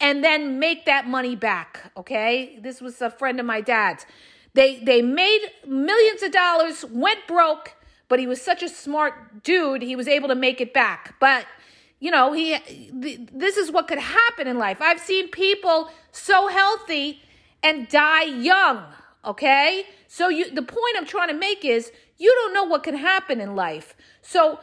and 0.00 0.24
then 0.24 0.58
make 0.58 0.86
that 0.86 1.06
money 1.06 1.36
back, 1.36 1.92
okay? 1.96 2.58
This 2.60 2.80
was 2.80 3.00
a 3.00 3.10
friend 3.10 3.38
of 3.38 3.46
my 3.46 3.60
dad's. 3.60 4.06
They 4.54 4.78
they 4.78 5.02
made 5.02 5.40
millions 5.66 6.22
of 6.22 6.32
dollars, 6.32 6.84
went 6.84 7.26
broke, 7.26 7.74
but 8.08 8.18
he 8.18 8.26
was 8.26 8.40
such 8.40 8.62
a 8.62 8.68
smart 8.68 9.42
dude, 9.42 9.82
he 9.82 9.96
was 9.96 10.08
able 10.08 10.28
to 10.28 10.34
make 10.34 10.60
it 10.60 10.72
back. 10.72 11.14
But 11.20 11.46
you 12.00 12.10
know, 12.10 12.32
he 12.32 12.58
this 12.92 13.56
is 13.56 13.70
what 13.70 13.88
could 13.88 13.98
happen 13.98 14.46
in 14.46 14.58
life. 14.58 14.78
I've 14.80 15.00
seen 15.00 15.28
people 15.28 15.90
so 16.12 16.48
healthy 16.48 17.22
and 17.62 17.88
die 17.88 18.24
young, 18.24 18.84
okay? 19.24 19.84
So 20.06 20.28
you 20.28 20.50
the 20.50 20.62
point 20.62 20.96
I'm 20.96 21.06
trying 21.06 21.28
to 21.28 21.34
make 21.34 21.64
is 21.64 21.92
you 22.18 22.30
don't 22.30 22.52
know 22.52 22.64
what 22.64 22.82
can 22.82 22.96
happen 22.96 23.40
in 23.40 23.56
life. 23.56 23.96
So 24.22 24.60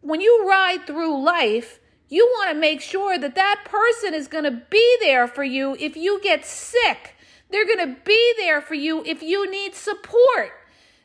when 0.00 0.20
you 0.20 0.46
ride 0.48 0.86
through 0.86 1.24
life, 1.24 1.80
you 2.08 2.24
want 2.36 2.52
to 2.52 2.58
make 2.58 2.80
sure 2.80 3.18
that 3.18 3.34
that 3.34 3.64
person 3.64 4.14
is 4.14 4.28
going 4.28 4.44
to 4.44 4.62
be 4.70 4.96
there 5.00 5.26
for 5.26 5.42
you 5.42 5.76
if 5.80 5.96
you 5.96 6.20
get 6.22 6.44
sick. 6.44 7.16
They're 7.50 7.66
going 7.66 7.94
to 7.94 8.00
be 8.04 8.34
there 8.36 8.60
for 8.60 8.74
you 8.74 9.02
if 9.04 9.22
you 9.22 9.50
need 9.50 9.74
support. 9.74 10.52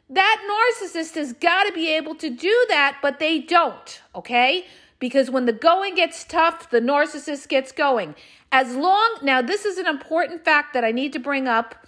That 0.10 0.42
narcissist 0.50 1.16
has 1.16 1.34
got 1.34 1.66
to 1.66 1.74
be 1.74 1.90
able 1.96 2.16
to 2.16 2.30
do 2.30 2.66
that, 2.70 2.98
but 3.02 3.20
they 3.20 3.40
don't, 3.40 4.02
okay? 4.16 4.66
Because 4.98 5.30
when 5.30 5.46
the 5.46 5.54
going 5.54 5.96
gets 5.96 6.24
tough, 6.24 6.70
the 6.70 6.82
narcissist 6.82 7.48
gets 7.48 7.72
going. 7.72 8.16
As 8.52 8.76
long, 8.76 9.20
now, 9.22 9.42
this 9.42 9.66
is 9.66 9.78
an 9.78 9.86
important 9.86 10.44
fact 10.44 10.74
that 10.74 10.84
I 10.84 10.92
need 10.92 11.14
to 11.14 11.20
bring 11.20 11.48
up. 11.48 11.86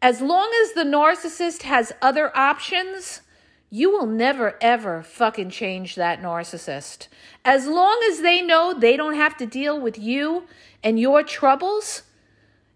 As 0.00 0.20
long 0.20 0.50
as 0.62 0.74
the 0.74 0.84
narcissist 0.84 1.62
has 1.62 1.92
other 2.00 2.34
options, 2.36 3.22
you 3.70 3.90
will 3.90 4.06
never 4.06 4.56
ever 4.60 5.02
fucking 5.02 5.50
change 5.50 5.96
that 5.96 6.22
narcissist. 6.22 7.08
As 7.44 7.66
long 7.66 8.00
as 8.08 8.20
they 8.20 8.40
know 8.40 8.72
they 8.72 8.96
don't 8.96 9.16
have 9.16 9.36
to 9.38 9.46
deal 9.46 9.78
with 9.78 9.98
you 9.98 10.44
and 10.82 10.98
your 10.98 11.22
troubles 11.22 12.02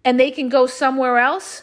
and 0.05 0.19
they 0.19 0.31
can 0.31 0.49
go 0.49 0.67
somewhere 0.67 1.19
else, 1.19 1.63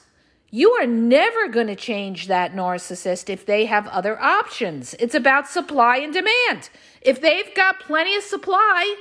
you 0.51 0.71
are 0.71 0.87
never 0.87 1.47
going 1.47 1.67
to 1.67 1.75
change 1.75 2.27
that 2.27 2.53
narcissist 2.53 3.29
if 3.29 3.45
they 3.45 3.65
have 3.65 3.87
other 3.87 4.19
options. 4.19 4.95
It's 4.99 5.15
about 5.15 5.47
supply 5.47 5.97
and 5.97 6.13
demand. 6.13 6.69
If 7.01 7.21
they've 7.21 7.53
got 7.55 7.79
plenty 7.79 8.15
of 8.15 8.23
supply, 8.23 8.95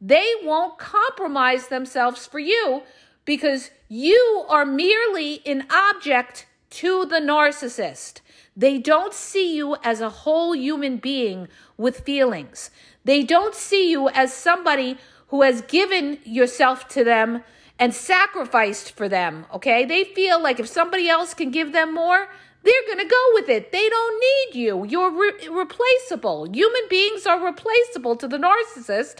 they 0.00 0.30
won't 0.42 0.78
compromise 0.78 1.68
themselves 1.68 2.26
for 2.26 2.38
you 2.38 2.82
because 3.24 3.70
you 3.88 4.44
are 4.48 4.64
merely 4.64 5.42
an 5.46 5.66
object 5.70 6.46
to 6.70 7.04
the 7.04 7.20
narcissist. 7.20 8.20
They 8.56 8.78
don't 8.78 9.12
see 9.12 9.54
you 9.54 9.76
as 9.82 10.00
a 10.00 10.08
whole 10.08 10.56
human 10.56 10.96
being 10.96 11.48
with 11.76 12.00
feelings. 12.00 12.70
They 13.04 13.22
don't 13.22 13.54
see 13.54 13.90
you 13.90 14.08
as 14.08 14.32
somebody 14.32 14.96
who 15.28 15.42
has 15.42 15.60
given 15.62 16.18
yourself 16.24 16.88
to 16.88 17.04
them 17.04 17.42
and 17.78 17.94
sacrificed 17.94 18.92
for 18.92 19.08
them, 19.08 19.46
okay? 19.52 19.84
They 19.84 20.04
feel 20.04 20.42
like 20.42 20.58
if 20.58 20.68
somebody 20.68 21.08
else 21.08 21.34
can 21.34 21.50
give 21.50 21.72
them 21.72 21.94
more, 21.94 22.28
they're 22.62 22.86
going 22.86 23.06
to 23.06 23.10
go 23.10 23.30
with 23.34 23.48
it. 23.48 23.70
They 23.70 23.88
don't 23.88 24.20
need 24.20 24.58
you. 24.58 24.84
You're 24.84 25.10
re- 25.10 25.48
replaceable. 25.48 26.48
Human 26.52 26.82
beings 26.88 27.26
are 27.26 27.44
replaceable 27.44 28.16
to 28.16 28.26
the 28.26 28.38
narcissist 28.38 29.18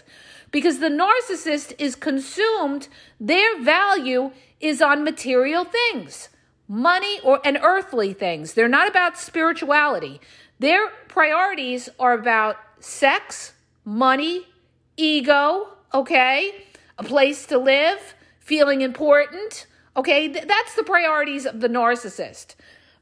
because 0.51 0.79
the 0.79 0.89
narcissist 0.89 1.73
is 1.77 1.95
consumed, 1.95 2.87
their 3.19 3.61
value 3.61 4.31
is 4.59 4.81
on 4.81 5.03
material 5.03 5.65
things, 5.65 6.29
money 6.67 7.19
or 7.21 7.39
and 7.45 7.57
earthly 7.61 8.13
things. 8.13 8.53
They're 8.53 8.67
not 8.67 8.87
about 8.87 9.17
spirituality. 9.17 10.19
Their 10.59 10.89
priorities 11.07 11.89
are 11.99 12.13
about 12.13 12.57
sex, 12.79 13.53
money, 13.85 14.47
ego, 14.95 15.69
okay? 15.93 16.65
A 16.97 17.03
place 17.03 17.45
to 17.47 17.57
live, 17.57 18.15
feeling 18.47 18.79
important. 18.81 19.67
Okay, 19.95 20.31
Th- 20.31 20.45
that's 20.47 20.73
the 20.75 20.83
priorities 20.83 21.45
of 21.45 21.59
the 21.59 21.67
narcissist. 21.67 22.55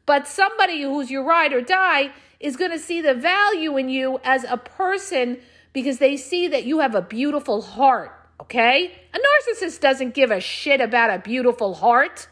But 0.08 0.28
somebody 0.28 0.82
who's 0.82 1.12
your 1.12 1.24
ride 1.24 1.54
or 1.54 1.62
die 1.62 2.12
is 2.40 2.58
going 2.58 2.72
to 2.72 2.80
see 2.80 3.00
the 3.00 3.14
value 3.14 3.78
in 3.78 3.88
you 3.88 4.20
as 4.24 4.44
a 4.44 4.58
person 4.58 5.38
because 5.72 6.00
they 6.00 6.18
see 6.18 6.48
that 6.48 6.64
you 6.66 6.80
have 6.80 6.96
a 6.96 7.02
beautiful 7.02 7.62
heart. 7.62 8.12
Okay? 8.42 8.92
A 9.14 9.18
narcissist 9.18 9.80
doesn't 9.82 10.16
give 10.16 10.32
a 10.32 10.40
shit 10.40 10.82
about 10.82 11.12
a 11.12 11.20
beautiful 11.20 11.76
heart 11.76 12.28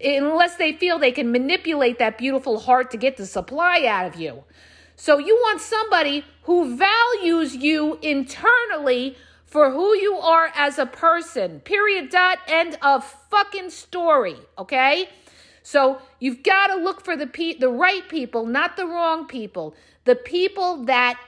eh, 0.00 0.18
unless 0.18 0.56
they 0.56 0.72
feel 0.74 0.98
they 0.98 1.12
can 1.12 1.32
manipulate 1.32 1.98
that 1.98 2.18
beautiful 2.18 2.60
heart 2.60 2.90
to 2.90 2.98
get 2.98 3.16
the 3.16 3.26
supply 3.26 3.86
out 3.86 4.06
of 4.06 4.20
you. 4.20 4.44
So 4.94 5.16
you 5.18 5.34
want 5.36 5.62
somebody 5.62 6.24
who 6.42 6.76
values 6.76 7.56
you 7.56 7.98
internally 8.02 9.16
for 9.48 9.70
who 9.70 9.96
you 9.96 10.14
are 10.14 10.52
as 10.54 10.78
a 10.78 10.86
person. 10.86 11.60
Period. 11.60 12.10
Dot. 12.10 12.38
End 12.46 12.78
of 12.82 13.04
fucking 13.30 13.70
story. 13.70 14.36
Okay. 14.58 15.08
So 15.62 16.00
you've 16.20 16.42
got 16.42 16.68
to 16.68 16.76
look 16.76 17.02
for 17.04 17.16
the 17.16 17.26
pe- 17.26 17.58
the 17.58 17.68
right 17.68 18.08
people, 18.08 18.46
not 18.46 18.76
the 18.76 18.86
wrong 18.86 19.26
people. 19.26 19.74
The 20.04 20.14
people 20.14 20.84
that 20.84 21.18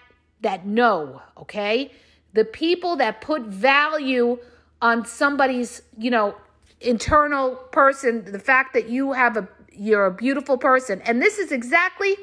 that 0.43 0.67
know. 0.67 1.23
Okay. 1.39 1.93
The 2.33 2.45
people 2.45 2.97
that 2.97 3.21
put 3.21 3.43
value 3.43 4.39
on 4.81 5.05
somebody's, 5.05 5.83
you 5.99 6.11
know, 6.11 6.37
internal 6.81 7.57
person. 7.73 8.31
The 8.31 8.39
fact 8.39 8.75
that 8.75 8.89
you 8.89 9.13
have 9.13 9.37
a 9.37 9.49
you're 9.73 10.07
a 10.07 10.13
beautiful 10.13 10.59
person, 10.59 11.01
and 11.03 11.23
this 11.23 11.39
is 11.39 11.53
exactly 11.53 12.17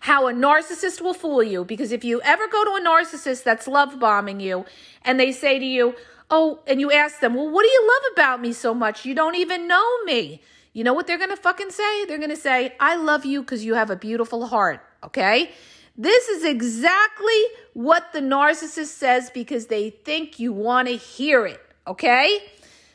how 0.00 0.28
a 0.28 0.32
narcissist 0.32 1.00
will 1.00 1.14
fool 1.14 1.42
you. 1.42 1.64
Because 1.64 1.92
if 1.92 2.04
you 2.04 2.20
ever 2.22 2.46
go 2.48 2.64
to 2.64 2.82
a 2.82 2.86
narcissist 2.86 3.44
that's 3.44 3.66
love 3.66 3.98
bombing 3.98 4.40
you 4.40 4.64
and 5.02 5.18
they 5.18 5.32
say 5.32 5.58
to 5.58 5.64
you, 5.64 5.94
Oh, 6.30 6.60
and 6.66 6.78
you 6.78 6.92
ask 6.92 7.20
them, 7.20 7.34
Well, 7.34 7.50
what 7.50 7.62
do 7.62 7.68
you 7.68 7.86
love 7.86 8.12
about 8.12 8.40
me 8.40 8.52
so 8.52 8.74
much? 8.74 9.04
You 9.04 9.14
don't 9.14 9.36
even 9.36 9.66
know 9.66 10.02
me. 10.04 10.42
You 10.72 10.84
know 10.84 10.92
what 10.92 11.06
they're 11.06 11.18
going 11.18 11.30
to 11.30 11.36
fucking 11.36 11.70
say? 11.70 12.04
They're 12.04 12.18
going 12.18 12.30
to 12.30 12.36
say, 12.36 12.74
I 12.78 12.96
love 12.96 13.24
you 13.24 13.40
because 13.40 13.64
you 13.64 13.74
have 13.74 13.90
a 13.90 13.96
beautiful 13.96 14.46
heart. 14.46 14.80
Okay? 15.02 15.50
This 15.96 16.28
is 16.28 16.44
exactly 16.44 17.42
what 17.72 18.12
the 18.12 18.20
narcissist 18.20 18.86
says 18.86 19.30
because 19.30 19.66
they 19.66 19.90
think 19.90 20.38
you 20.38 20.52
want 20.52 20.86
to 20.86 20.96
hear 20.96 21.46
it. 21.46 21.60
Okay? 21.86 22.38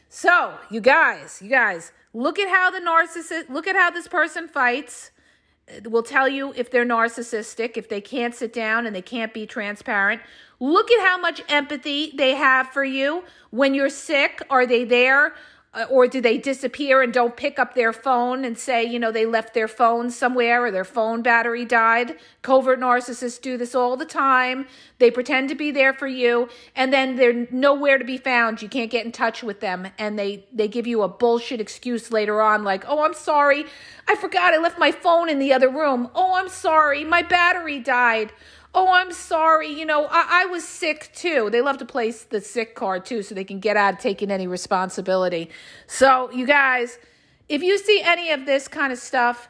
So, 0.07 0.53
you 0.69 0.79
guys, 0.79 1.41
you 1.41 1.49
guys, 1.49 1.91
look 2.13 2.39
at 2.39 2.47
how 2.47 2.69
the 2.71 2.79
narcissist, 2.79 3.49
look 3.49 3.67
at 3.67 3.75
how 3.75 3.89
this 3.89 4.07
person 4.07 4.47
fights 4.47 5.11
will 5.85 6.03
tell 6.03 6.27
you 6.27 6.53
if 6.55 6.69
they're 6.69 6.85
narcissistic, 6.85 7.77
if 7.77 7.89
they 7.89 8.01
can't 8.01 8.35
sit 8.35 8.53
down 8.53 8.85
and 8.85 8.95
they 8.95 9.01
can't 9.01 9.33
be 9.33 9.45
transparent. 9.45 10.21
Look 10.59 10.91
at 10.91 11.05
how 11.05 11.17
much 11.17 11.41
empathy 11.49 12.13
they 12.15 12.35
have 12.35 12.69
for 12.69 12.83
you. 12.83 13.23
When 13.49 13.73
you're 13.73 13.89
sick, 13.89 14.41
are 14.49 14.65
they 14.65 14.83
there? 14.83 15.33
Uh, 15.75 15.85
or 15.89 16.07
do 16.07 16.21
they 16.21 16.37
disappear 16.37 17.01
and 17.01 17.11
don't 17.11 17.35
pick 17.35 17.57
up 17.57 17.73
their 17.73 17.91
phone 17.91 18.45
and 18.45 18.59
say, 18.59 18.83
you 18.83 18.99
know, 18.99 19.11
they 19.11 19.25
left 19.25 19.55
their 19.55 19.67
phone 19.67 20.11
somewhere 20.11 20.63
or 20.63 20.69
their 20.69 20.83
phone 20.83 21.23
battery 21.23 21.65
died? 21.65 22.15
Covert 22.43 22.79
narcissists 22.79 23.41
do 23.41 23.57
this 23.57 23.73
all 23.73 23.97
the 23.97 24.05
time. 24.05 24.67
They 24.99 25.09
pretend 25.09 25.49
to 25.49 25.55
be 25.55 25.71
there 25.71 25.91
for 25.91 26.07
you 26.07 26.47
and 26.75 26.93
then 26.93 27.15
they're 27.15 27.47
nowhere 27.49 27.97
to 27.97 28.05
be 28.05 28.17
found. 28.17 28.61
You 28.61 28.69
can't 28.69 28.91
get 28.91 29.03
in 29.03 29.11
touch 29.11 29.41
with 29.41 29.61
them 29.61 29.87
and 29.97 30.17
they 30.19 30.45
they 30.53 30.67
give 30.67 30.85
you 30.85 31.01
a 31.01 31.07
bullshit 31.07 31.59
excuse 31.59 32.11
later 32.11 32.39
on 32.39 32.63
like, 32.63 32.85
"Oh, 32.87 33.03
I'm 33.03 33.15
sorry. 33.15 33.65
I 34.07 34.15
forgot 34.15 34.53
I 34.53 34.57
left 34.57 34.77
my 34.77 34.91
phone 34.91 35.27
in 35.27 35.39
the 35.39 35.53
other 35.53 35.69
room. 35.69 36.09
Oh, 36.13 36.35
I'm 36.35 36.49
sorry. 36.49 37.03
My 37.03 37.23
battery 37.23 37.79
died." 37.79 38.31
Oh, 38.75 38.91
I'm 38.91 39.11
sorry, 39.11 39.69
you 39.69 39.85
know, 39.85 40.07
I, 40.09 40.43
I 40.43 40.45
was 40.45 40.63
sick 40.67 41.11
too. 41.13 41.49
They 41.51 41.61
love 41.61 41.77
to 41.77 41.85
play 41.85 42.11
the 42.11 42.41
sick 42.41 42.75
card 42.75 43.05
too 43.05 43.21
so 43.21 43.35
they 43.35 43.43
can 43.43 43.59
get 43.59 43.77
out 43.77 43.93
of 43.93 43.99
taking 43.99 44.31
any 44.31 44.47
responsibility. 44.47 45.49
So, 45.87 46.31
you 46.31 46.45
guys, 46.47 46.97
if 47.49 47.61
you 47.61 47.77
see 47.77 48.01
any 48.01 48.31
of 48.31 48.45
this 48.45 48.67
kind 48.67 48.91
of 48.91 48.99
stuff, 48.99 49.47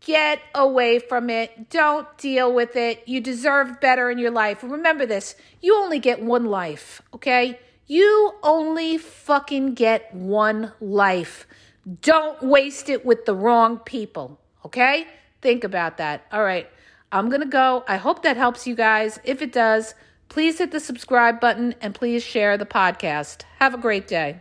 get 0.00 0.40
away 0.54 0.98
from 0.98 1.30
it. 1.30 1.70
Don't 1.70 2.06
deal 2.18 2.52
with 2.52 2.76
it. 2.76 3.02
You 3.06 3.20
deserve 3.20 3.80
better 3.80 4.10
in 4.10 4.18
your 4.18 4.30
life. 4.30 4.62
Remember 4.62 5.06
this 5.06 5.36
you 5.60 5.76
only 5.76 5.98
get 5.98 6.22
one 6.22 6.46
life, 6.46 7.00
okay? 7.14 7.58
You 7.86 8.32
only 8.42 8.98
fucking 8.98 9.74
get 9.74 10.14
one 10.14 10.72
life. 10.80 11.46
Don't 12.00 12.42
waste 12.42 12.88
it 12.88 13.04
with 13.04 13.26
the 13.26 13.34
wrong 13.34 13.78
people, 13.78 14.40
okay? 14.64 15.06
Think 15.42 15.64
about 15.64 15.98
that. 15.98 16.24
All 16.32 16.42
right. 16.42 16.66
I'm 17.14 17.28
going 17.28 17.42
to 17.42 17.46
go. 17.46 17.84
I 17.86 17.96
hope 17.96 18.24
that 18.24 18.36
helps 18.36 18.66
you 18.66 18.74
guys. 18.74 19.20
If 19.22 19.40
it 19.40 19.52
does, 19.52 19.94
please 20.28 20.58
hit 20.58 20.72
the 20.72 20.80
subscribe 20.80 21.38
button 21.38 21.72
and 21.80 21.94
please 21.94 22.24
share 22.24 22.58
the 22.58 22.66
podcast. 22.66 23.42
Have 23.60 23.72
a 23.72 23.78
great 23.78 24.08
day. 24.08 24.40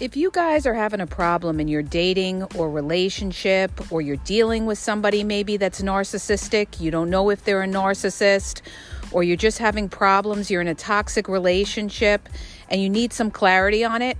If 0.00 0.16
you 0.16 0.30
guys 0.30 0.64
are 0.64 0.72
having 0.72 1.02
a 1.02 1.06
problem 1.06 1.60
in 1.60 1.68
your 1.68 1.82
dating 1.82 2.44
or 2.56 2.70
relationship, 2.70 3.92
or 3.92 4.00
you're 4.00 4.16
dealing 4.16 4.64
with 4.64 4.78
somebody 4.78 5.22
maybe 5.22 5.58
that's 5.58 5.82
narcissistic, 5.82 6.80
you 6.80 6.90
don't 6.90 7.10
know 7.10 7.28
if 7.28 7.44
they're 7.44 7.62
a 7.62 7.66
narcissist, 7.66 8.62
or 9.12 9.22
you're 9.22 9.36
just 9.36 9.58
having 9.58 9.90
problems, 9.90 10.50
you're 10.50 10.62
in 10.62 10.68
a 10.68 10.74
toxic 10.74 11.28
relationship, 11.28 12.30
and 12.70 12.80
you 12.80 12.88
need 12.88 13.12
some 13.12 13.30
clarity 13.30 13.84
on 13.84 14.00
it, 14.00 14.16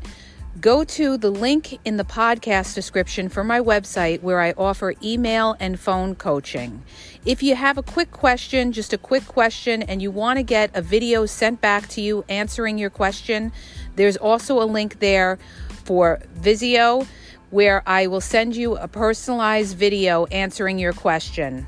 go 0.59 0.83
to 0.83 1.17
the 1.17 1.31
link 1.31 1.79
in 1.85 1.97
the 1.97 2.05
podcast 2.05 2.75
description 2.75 3.29
for 3.29 3.45
my 3.45 3.61
website 3.61 4.21
where 4.21 4.41
I 4.41 4.53
offer 4.53 4.95
email 5.03 5.57
and 5.61 5.79
phone 5.79 6.17
coaching. 6.17 6.83
If 7.25 7.43
you 7.43 7.55
have 7.55 7.79
a 7.79 7.83
quick 7.83 8.11
question, 8.11 8.73
just 8.73 8.93
a 8.93 8.99
quick 8.99 9.27
question, 9.27 9.83
and 9.83 10.03
you 10.03 10.11
want 10.11 10.39
to 10.39 10.43
get 10.43 10.71
a 10.75 10.83
video 10.83 11.25
sent 11.25 11.61
back 11.61 11.87
to 11.91 12.01
you 12.01 12.25
answering 12.29 12.79
your 12.79 12.91
question, 12.91 13.53
there's 13.95 14.17
also 14.17 14.61
a 14.61 14.67
link 14.67 14.99
there 14.99 15.39
for 15.85 16.21
Wisio 16.41 17.07
where 17.51 17.83
I 17.87 18.09
will 18.09 18.21
send 18.21 18.57
you 18.57 18.77
a 18.77 18.89
personalized 18.89 19.77
video 19.77 20.27
answering 20.27 20.79
your 20.79 20.93
question. 20.93 21.67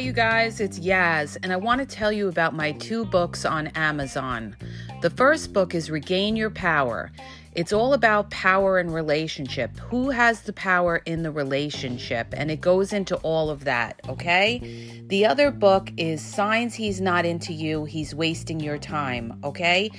You 0.00 0.12
guys, 0.12 0.60
it's 0.60 0.78
Yaz, 0.78 1.36
and 1.42 1.52
I 1.52 1.56
want 1.56 1.80
to 1.80 1.86
tell 1.86 2.10
you 2.10 2.28
about 2.28 2.54
my 2.54 2.72
two 2.72 3.04
books 3.04 3.44
on 3.44 3.66
Amazon. 3.68 4.56
The 5.02 5.10
first 5.10 5.52
book 5.52 5.74
is 5.74 5.90
Regain 5.90 6.36
Your 6.36 6.48
Power. 6.48 7.12
It's 7.54 7.70
all 7.70 7.92
about 7.92 8.30
power 8.30 8.78
and 8.78 8.94
relationship. 8.94 9.76
Who 9.78 10.08
has 10.08 10.40
the 10.40 10.54
power 10.54 11.02
in 11.04 11.22
the 11.22 11.30
relationship? 11.30 12.28
And 12.32 12.50
it 12.50 12.62
goes 12.62 12.94
into 12.94 13.16
all 13.16 13.50
of 13.50 13.64
that, 13.64 14.00
okay? 14.08 15.02
The 15.08 15.26
other 15.26 15.50
book 15.50 15.90
is 15.98 16.22
Signs 16.22 16.74
He's 16.74 17.02
Not 17.02 17.26
Into 17.26 17.52
You, 17.52 17.84
He's 17.84 18.14
Wasting 18.14 18.58
Your 18.58 18.78
Time, 18.78 19.38
okay? 19.44 19.90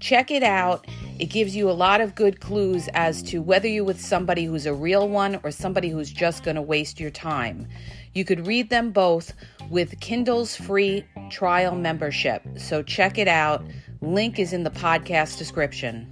Check 0.00 0.30
it 0.30 0.42
out. 0.42 0.86
It 1.18 1.26
gives 1.26 1.56
you 1.56 1.70
a 1.70 1.72
lot 1.72 2.02
of 2.02 2.14
good 2.14 2.40
clues 2.40 2.88
as 2.92 3.22
to 3.24 3.40
whether 3.40 3.66
you're 3.66 3.84
with 3.84 4.00
somebody 4.00 4.44
who's 4.44 4.66
a 4.66 4.74
real 4.74 5.08
one 5.08 5.40
or 5.42 5.50
somebody 5.50 5.88
who's 5.88 6.12
just 6.12 6.44
going 6.44 6.56
to 6.56 6.62
waste 6.62 7.00
your 7.00 7.10
time. 7.10 7.66
You 8.16 8.24
could 8.24 8.46
read 8.46 8.70
them 8.70 8.92
both 8.92 9.34
with 9.68 10.00
Kindle's 10.00 10.56
free 10.56 11.04
trial 11.28 11.74
membership. 11.74 12.40
So 12.56 12.82
check 12.82 13.18
it 13.18 13.28
out. 13.28 13.62
Link 14.00 14.38
is 14.38 14.54
in 14.54 14.62
the 14.62 14.70
podcast 14.70 15.36
description. 15.36 16.08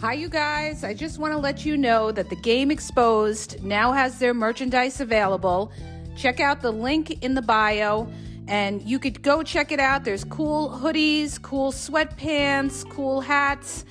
Hi, 0.00 0.14
you 0.14 0.30
guys. 0.30 0.82
I 0.82 0.94
just 0.94 1.18
want 1.18 1.34
to 1.34 1.38
let 1.38 1.66
you 1.66 1.76
know 1.76 2.10
that 2.10 2.30
the 2.30 2.36
Game 2.36 2.70
Exposed 2.70 3.62
now 3.62 3.92
has 3.92 4.18
their 4.18 4.32
merchandise 4.32 5.02
available. 5.02 5.70
Check 6.16 6.40
out 6.40 6.62
the 6.62 6.72
link 6.72 7.22
in 7.22 7.34
the 7.34 7.42
bio 7.42 8.10
and 8.48 8.82
you 8.82 8.98
could 8.98 9.22
go 9.22 9.42
check 9.42 9.72
it 9.72 9.80
out. 9.80 10.04
There's 10.04 10.24
cool 10.24 10.68
hoodies, 10.70 11.40
cool 11.40 11.72
sweatpants, 11.72 12.88
cool 12.90 13.20
hats. 13.20 13.84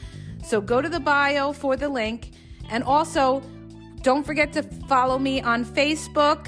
So 0.45 0.61
go 0.61 0.81
to 0.81 0.89
the 0.89 0.99
bio 0.99 1.53
for 1.53 1.75
the 1.75 1.89
link. 1.89 2.31
And 2.69 2.83
also, 2.83 3.41
don't 4.01 4.25
forget 4.25 4.53
to 4.53 4.63
follow 4.63 5.17
me 5.17 5.41
on 5.41 5.65
Facebook 5.65 6.47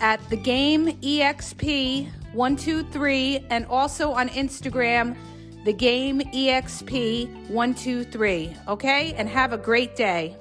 at 0.00 0.18
the 0.30 0.36
game 0.36 0.88
exp123 1.00 3.46
and 3.50 3.66
also 3.66 4.10
on 4.12 4.28
Instagram 4.30 5.16
the 5.64 5.72
game 5.72 6.20
exp123 6.20 8.68
okay 8.68 9.14
and 9.14 9.28
have 9.28 9.52
a 9.52 9.58
great 9.58 9.96
day 9.96 10.36